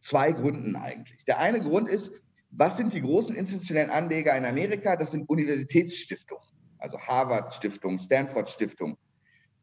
zwei 0.01 0.31
Gründen 0.31 0.75
eigentlich. 0.75 1.23
Der 1.25 1.39
eine 1.39 1.61
Grund 1.61 1.87
ist, 1.87 2.11
was 2.51 2.77
sind 2.77 2.93
die 2.93 3.01
großen 3.01 3.35
institutionellen 3.35 3.91
Anleger 3.91 4.35
in 4.35 4.45
Amerika? 4.45 4.95
Das 4.95 5.11
sind 5.11 5.29
Universitätsstiftungen, 5.29 6.43
also 6.79 6.99
Harvard 6.99 7.53
Stiftung, 7.53 7.99
Stanford 7.99 8.49
Stiftung, 8.49 8.97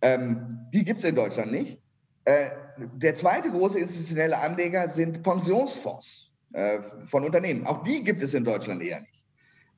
ähm, 0.07 0.69
die 0.73 0.85
gibt 0.85 1.01
es 1.01 1.05
in 1.05 1.17
Deutschland 1.17 1.51
nicht. 1.51 1.81
Äh, 2.25 2.51
der 2.79 3.15
zweite 3.17 3.51
große 3.51 3.81
institutionelle 3.81 4.39
Anleger 4.39 4.89
sind 4.89 5.23
Pensionsfonds 5.25 6.31
äh, 6.53 6.81
von 7.05 7.25
Unternehmen. 7.25 7.67
Auch 7.67 7.83
die 7.83 8.05
gibt 8.05 8.23
es 8.23 8.33
in 8.35 8.45
Deutschland 8.45 8.83
eher 8.83 9.01
nicht. 9.01 9.25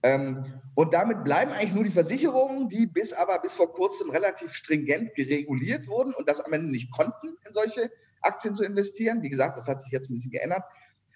Ähm, 0.03 0.45
und 0.75 0.93
damit 0.93 1.25
bleiben 1.25 1.53
eigentlich 1.53 1.73
nur 1.73 1.85
die 1.85 1.91
Versicherungen, 1.91 2.69
die 2.69 2.87
bis 2.87 3.13
aber 3.13 3.39
bis 3.41 3.57
vor 3.57 3.73
kurzem 3.73 4.11
relativ 4.11 4.53
stringent 4.53 5.15
gereguliert 5.15 5.89
wurden 5.89 6.13
und 6.13 6.29
das 6.29 6.41
am 6.41 6.53
Ende 6.53 6.71
nicht 6.71 6.93
konnten, 6.93 7.37
in 7.47 7.53
solche 7.53 7.91
Aktien 8.21 8.55
zu 8.55 8.65
investieren. 8.65 9.23
Wie 9.23 9.31
gesagt, 9.31 9.57
das 9.57 9.67
hat 9.67 9.81
sich 9.81 9.91
jetzt 9.93 10.11
ein 10.11 10.15
bisschen 10.15 10.31
geändert. 10.31 10.63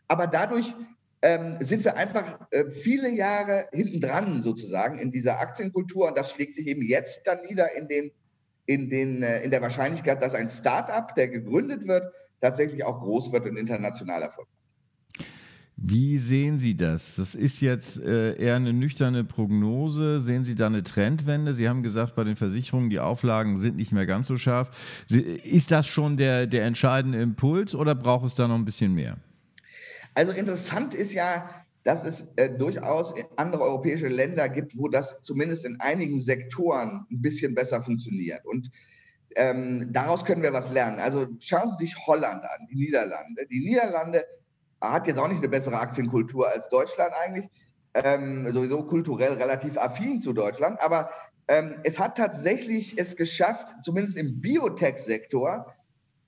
Aber 0.08 0.26
dadurch 0.26 0.74
ähm, 1.20 1.58
sind 1.60 1.84
wir 1.84 1.96
einfach 1.96 2.40
äh, 2.50 2.70
viele 2.70 3.10
Jahre 3.10 3.68
hinten 3.72 4.00
dran 4.00 4.42
sozusagen 4.42 4.98
in 4.98 5.12
dieser 5.12 5.38
Aktienkultur 5.38 6.08
und 6.08 6.18
das 6.18 6.30
schlägt 6.30 6.54
sich 6.54 6.66
eben 6.66 6.82
jetzt 6.82 7.26
dann 7.26 7.42
nieder 7.42 7.76
in 7.76 7.88
den 7.88 8.10
in, 8.66 8.90
den, 8.90 9.22
äh, 9.22 9.42
in 9.42 9.50
der 9.50 9.62
Wahrscheinlichkeit, 9.62 10.22
dass 10.22 10.34
ein 10.34 10.48
Startup, 10.48 11.14
der 11.14 11.28
gegründet 11.28 11.86
wird, 11.86 12.04
tatsächlich 12.40 12.84
auch 12.84 13.00
groß 13.00 13.32
wird 13.32 13.46
und 13.46 13.56
international 13.56 14.22
Erfolg 14.22 14.48
hat. 14.48 14.62
Wie 15.84 16.18
sehen 16.18 16.58
Sie 16.58 16.76
das? 16.76 17.16
Das 17.16 17.34
ist 17.34 17.60
jetzt 17.60 18.00
äh, 18.00 18.36
eher 18.36 18.54
eine 18.54 18.72
nüchterne 18.72 19.24
Prognose. 19.24 20.20
Sehen 20.20 20.44
Sie 20.44 20.54
da 20.54 20.66
eine 20.66 20.84
Trendwende? 20.84 21.54
Sie 21.54 21.68
haben 21.68 21.82
gesagt, 21.82 22.14
bei 22.14 22.22
den 22.22 22.36
Versicherungen, 22.36 22.88
die 22.88 23.00
Auflagen 23.00 23.56
sind 23.56 23.76
nicht 23.76 23.90
mehr 23.90 24.06
ganz 24.06 24.28
so 24.28 24.36
scharf. 24.36 24.70
Ist 25.08 25.72
das 25.72 25.88
schon 25.88 26.16
der, 26.16 26.46
der 26.46 26.66
entscheidende 26.66 27.20
Impuls 27.20 27.74
oder 27.74 27.96
braucht 27.96 28.26
es 28.26 28.34
da 28.36 28.46
noch 28.46 28.54
ein 28.54 28.64
bisschen 28.64 28.94
mehr? 28.94 29.16
Also 30.14 30.30
interessant 30.30 30.94
ist 30.94 31.14
ja, 31.14 31.61
dass 31.84 32.04
es 32.04 32.32
äh, 32.36 32.50
durchaus 32.50 33.14
andere 33.36 33.62
europäische 33.62 34.08
Länder 34.08 34.48
gibt, 34.48 34.76
wo 34.78 34.88
das 34.88 35.20
zumindest 35.22 35.64
in 35.64 35.80
einigen 35.80 36.18
Sektoren 36.18 37.06
ein 37.10 37.22
bisschen 37.22 37.54
besser 37.54 37.82
funktioniert. 37.82 38.46
Und 38.46 38.70
ähm, 39.34 39.92
daraus 39.92 40.24
können 40.24 40.42
wir 40.42 40.52
was 40.52 40.70
lernen. 40.70 41.00
Also 41.00 41.26
schauen 41.40 41.70
Sie 41.70 41.86
sich 41.86 41.96
Holland 42.06 42.44
an, 42.44 42.68
die 42.70 42.76
Niederlande. 42.76 43.46
Die 43.50 43.60
Niederlande 43.60 44.24
hat 44.80 45.06
jetzt 45.06 45.18
auch 45.18 45.28
nicht 45.28 45.38
eine 45.38 45.48
bessere 45.48 45.78
Aktienkultur 45.78 46.48
als 46.48 46.68
Deutschland 46.68 47.12
eigentlich, 47.24 47.48
ähm, 47.94 48.48
sowieso 48.52 48.84
kulturell 48.84 49.34
relativ 49.34 49.78
affin 49.78 50.20
zu 50.20 50.32
Deutschland, 50.32 50.80
aber 50.82 51.10
ähm, 51.48 51.76
es 51.84 51.98
hat 51.98 52.16
tatsächlich 52.16 52.98
es 52.98 53.16
geschafft, 53.16 53.66
zumindest 53.82 54.16
im 54.16 54.40
Biotech-Sektor, 54.40 55.74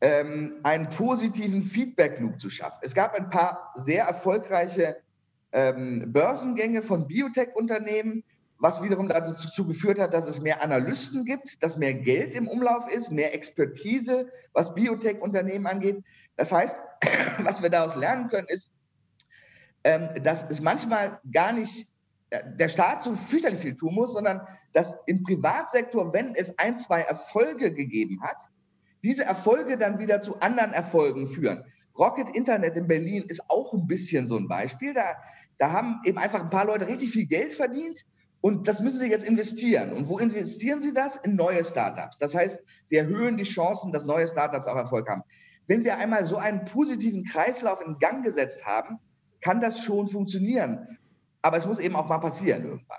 ähm, 0.00 0.56
einen 0.62 0.90
positiven 0.90 1.62
Feedback-Loop 1.62 2.40
zu 2.40 2.50
schaffen. 2.50 2.78
Es 2.82 2.94
gab 2.94 3.14
ein 3.14 3.30
paar 3.30 3.72
sehr 3.76 4.04
erfolgreiche 4.04 4.96
ähm, 5.54 6.12
Börsengänge 6.12 6.82
von 6.82 7.06
Biotech-Unternehmen, 7.06 8.24
was 8.58 8.82
wiederum 8.82 9.08
dazu 9.08 9.66
geführt 9.66 9.98
hat, 9.98 10.12
dass 10.12 10.26
es 10.26 10.40
mehr 10.40 10.62
Analysten 10.62 11.24
gibt, 11.24 11.62
dass 11.62 11.76
mehr 11.76 11.94
Geld 11.94 12.34
im 12.34 12.48
Umlauf 12.48 12.88
ist, 12.90 13.10
mehr 13.10 13.34
Expertise, 13.34 14.30
was 14.52 14.74
Biotech-Unternehmen 14.74 15.66
angeht. 15.66 16.02
Das 16.36 16.50
heißt, 16.50 16.76
was 17.38 17.62
wir 17.62 17.70
daraus 17.70 17.94
lernen 17.94 18.28
können, 18.28 18.48
ist, 18.48 18.70
ähm, 19.84 20.08
dass 20.22 20.48
es 20.50 20.60
manchmal 20.60 21.20
gar 21.32 21.52
nicht 21.52 21.88
äh, 22.30 22.40
der 22.56 22.68
Staat 22.68 23.04
so 23.04 23.14
fürchterlich 23.14 23.60
viel 23.60 23.76
tun 23.76 23.94
muss, 23.94 24.12
sondern 24.12 24.40
dass 24.72 24.96
im 25.06 25.22
Privatsektor, 25.22 26.12
wenn 26.12 26.34
es 26.34 26.58
ein, 26.58 26.76
zwei 26.78 27.02
Erfolge 27.02 27.72
gegeben 27.72 28.22
hat, 28.22 28.50
diese 29.04 29.24
Erfolge 29.24 29.78
dann 29.78 29.98
wieder 29.98 30.20
zu 30.20 30.40
anderen 30.40 30.72
Erfolgen 30.72 31.28
führen. 31.28 31.64
Rocket 31.96 32.34
Internet 32.34 32.76
in 32.76 32.88
Berlin 32.88 33.24
ist 33.28 33.48
auch 33.48 33.72
ein 33.72 33.86
bisschen 33.86 34.26
so 34.26 34.36
ein 34.36 34.48
Beispiel. 34.48 34.94
Da, 34.94 35.14
da 35.58 35.72
haben 35.72 36.00
eben 36.04 36.18
einfach 36.18 36.42
ein 36.42 36.50
paar 36.50 36.66
Leute 36.66 36.88
richtig 36.88 37.10
viel 37.10 37.26
Geld 37.26 37.54
verdient 37.54 38.04
und 38.40 38.68
das 38.68 38.80
müssen 38.80 39.00
sie 39.00 39.08
jetzt 39.08 39.26
investieren. 39.26 39.92
Und 39.92 40.08
wo 40.08 40.18
investieren 40.18 40.82
sie 40.82 40.92
das? 40.92 41.16
In 41.16 41.34
neue 41.34 41.64
Startups. 41.64 42.18
Das 42.18 42.34
heißt, 42.34 42.62
sie 42.84 42.96
erhöhen 42.96 43.36
die 43.36 43.44
Chancen, 43.44 43.92
dass 43.92 44.04
neue 44.04 44.28
Startups 44.28 44.68
auch 44.68 44.76
Erfolg 44.76 45.08
haben. 45.08 45.22
Wenn 45.66 45.84
wir 45.84 45.96
einmal 45.96 46.26
so 46.26 46.36
einen 46.36 46.66
positiven 46.66 47.24
Kreislauf 47.24 47.80
in 47.80 47.98
Gang 47.98 48.22
gesetzt 48.22 48.66
haben, 48.66 48.98
kann 49.40 49.60
das 49.60 49.82
schon 49.82 50.08
funktionieren. 50.08 50.98
Aber 51.40 51.56
es 51.56 51.66
muss 51.66 51.78
eben 51.78 51.96
auch 51.96 52.08
mal 52.08 52.18
passieren 52.18 52.64
irgendwann. 52.64 52.98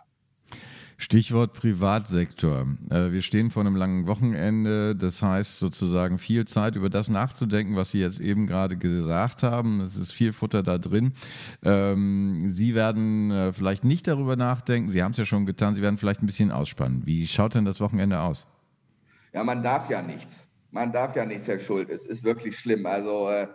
Stichwort 0.97 1.53
Privatsektor. 1.53 2.67
Äh, 2.89 3.11
wir 3.11 3.21
stehen 3.21 3.51
vor 3.51 3.61
einem 3.61 3.75
langen 3.75 4.07
Wochenende. 4.07 4.95
Das 4.95 5.21
heißt 5.21 5.59
sozusagen 5.59 6.17
viel 6.17 6.45
Zeit 6.45 6.75
über 6.75 6.89
das 6.89 7.09
nachzudenken, 7.09 7.75
was 7.75 7.91
Sie 7.91 7.99
jetzt 7.99 8.21
eben 8.21 8.47
gerade 8.47 8.77
gesagt 8.77 9.43
haben. 9.43 9.81
Es 9.81 9.97
ist 9.97 10.13
viel 10.13 10.31
Futter 10.31 10.63
da 10.63 10.77
drin. 10.77 11.13
Ähm, 11.63 12.49
Sie 12.49 12.75
werden 12.75 13.29
äh, 13.29 13.51
vielleicht 13.51 13.83
nicht 13.83 14.07
darüber 14.07 14.37
nachdenken. 14.37 14.89
Sie 14.89 15.03
haben 15.03 15.11
es 15.11 15.17
ja 15.17 15.25
schon 15.25 15.45
getan. 15.45 15.75
Sie 15.75 15.81
werden 15.81 15.97
vielleicht 15.97 16.23
ein 16.23 16.27
bisschen 16.27 16.51
ausspannen. 16.51 17.05
Wie 17.05 17.27
schaut 17.27 17.55
denn 17.55 17.65
das 17.65 17.81
Wochenende 17.81 18.21
aus? 18.21 18.47
Ja, 19.33 19.43
man 19.43 19.63
darf 19.63 19.89
ja 19.89 20.01
nichts. 20.01 20.47
Man 20.71 20.93
darf 20.93 21.15
ja 21.15 21.25
nichts, 21.25 21.47
Herr 21.47 21.59
Schuld. 21.59 21.89
Es 21.89 22.05
ist 22.05 22.23
wirklich 22.23 22.57
schlimm. 22.57 22.85
Also 22.85 23.29
äh, 23.29 23.47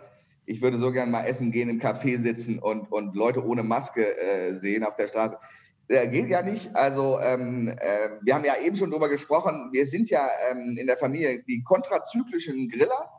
ich 0.45 0.61
würde 0.61 0.77
so 0.77 0.91
gerne 0.91 1.11
mal 1.11 1.23
essen 1.23 1.51
gehen, 1.51 1.69
im 1.69 1.79
Café 1.79 2.19
sitzen 2.19 2.59
und, 2.59 2.91
und 2.91 3.15
Leute 3.15 3.43
ohne 3.45 3.63
Maske 3.63 4.05
sehen 4.57 4.83
auf 4.83 4.95
der 4.95 5.07
Straße. 5.07 5.37
Der 5.91 6.07
geht 6.07 6.29
ja 6.29 6.41
nicht. 6.41 6.73
Also 6.73 7.19
ähm, 7.19 7.67
äh, 7.67 8.11
wir 8.21 8.33
haben 8.33 8.45
ja 8.45 8.53
eben 8.63 8.77
schon 8.77 8.91
darüber 8.91 9.09
gesprochen, 9.09 9.71
wir 9.73 9.85
sind 9.85 10.09
ja 10.09 10.25
ähm, 10.49 10.77
in 10.79 10.87
der 10.87 10.97
Familie 10.97 11.43
die 11.43 11.63
kontrazyklischen 11.63 12.69
Griller. 12.69 13.09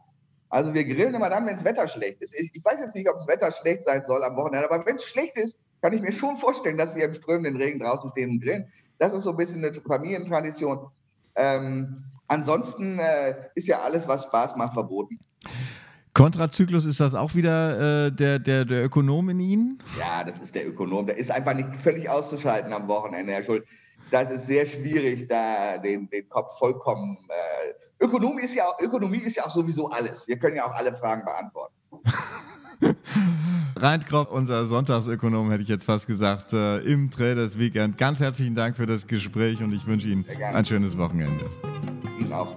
Also 0.48 0.72
wir 0.72 0.86
grillen 0.86 1.14
immer 1.14 1.28
dann, 1.28 1.44
wenn 1.44 1.54
das 1.54 1.66
Wetter 1.66 1.86
schlecht 1.86 2.22
ist. 2.22 2.34
Ich, 2.34 2.50
ich 2.54 2.64
weiß 2.64 2.80
jetzt 2.80 2.94
nicht, 2.94 3.10
ob 3.10 3.16
das 3.16 3.28
Wetter 3.28 3.50
schlecht 3.50 3.82
sein 3.84 4.02
soll 4.06 4.24
am 4.24 4.36
Wochenende, 4.36 4.70
aber 4.70 4.86
wenn 4.86 4.96
es 4.96 5.04
schlecht 5.04 5.36
ist, 5.36 5.58
kann 5.82 5.92
ich 5.92 6.00
mir 6.00 6.12
schon 6.12 6.38
vorstellen, 6.38 6.78
dass 6.78 6.96
wir 6.96 7.04
im 7.04 7.12
strömenden 7.12 7.56
Regen 7.56 7.78
draußen 7.78 8.10
stehen 8.12 8.30
und 8.30 8.40
grillen. 8.40 8.72
Das 8.98 9.12
ist 9.12 9.24
so 9.24 9.30
ein 9.30 9.36
bisschen 9.36 9.62
eine 9.62 9.74
Familientradition. 9.74 10.86
Ähm, 11.34 12.04
ansonsten 12.26 12.98
äh, 12.98 13.34
ist 13.54 13.66
ja 13.66 13.80
alles, 13.80 14.08
was 14.08 14.22
Spaß 14.22 14.56
macht, 14.56 14.72
verboten. 14.72 15.20
Kontrazyklus 16.14 16.84
ist 16.84 17.00
das 17.00 17.14
auch 17.14 17.34
wieder 17.34 18.06
äh, 18.06 18.12
der, 18.12 18.38
der, 18.38 18.64
der 18.64 18.84
Ökonom 18.84 19.30
in 19.30 19.40
Ihnen? 19.40 19.78
Ja, 19.98 20.22
das 20.24 20.40
ist 20.40 20.54
der 20.54 20.68
Ökonom. 20.68 21.06
Der 21.06 21.16
ist 21.16 21.30
einfach 21.30 21.54
nicht 21.54 21.74
völlig 21.76 22.08
auszuschalten 22.08 22.72
am 22.72 22.86
Wochenende, 22.88 23.32
Herr 23.32 23.42
Schuld. 23.42 23.64
Das 24.10 24.30
ist 24.30 24.46
sehr 24.46 24.66
schwierig, 24.66 25.28
da 25.28 25.78
den, 25.78 26.10
den 26.10 26.28
Kopf 26.28 26.58
vollkommen. 26.58 27.16
Äh, 27.28 28.04
Ökonomie, 28.04 28.42
ist 28.42 28.54
ja, 28.54 28.64
Ökonomie 28.80 29.18
ist 29.18 29.36
ja 29.36 29.46
auch 29.46 29.54
sowieso 29.54 29.88
alles. 29.88 30.28
Wir 30.28 30.36
können 30.36 30.56
ja 30.56 30.66
auch 30.66 30.74
alle 30.74 30.94
Fragen 30.94 31.24
beantworten. 31.24 31.74
Reintkrop, 33.76 34.30
unser 34.30 34.66
Sonntagsökonom, 34.66 35.50
hätte 35.50 35.62
ich 35.62 35.68
jetzt 35.68 35.84
fast 35.84 36.06
gesagt, 36.06 36.52
äh, 36.52 36.78
im 36.80 37.10
Traders 37.10 37.58
Weekend. 37.58 37.96
Ganz 37.96 38.20
herzlichen 38.20 38.54
Dank 38.54 38.76
für 38.76 38.86
das 38.86 39.06
Gespräch 39.06 39.62
und 39.62 39.72
ich 39.72 39.86
wünsche 39.86 40.08
Ihnen 40.08 40.26
ein 40.52 40.64
schönes 40.64 40.98
Wochenende. 40.98 41.46
Ihnen 42.20 42.32
auch. 42.32 42.54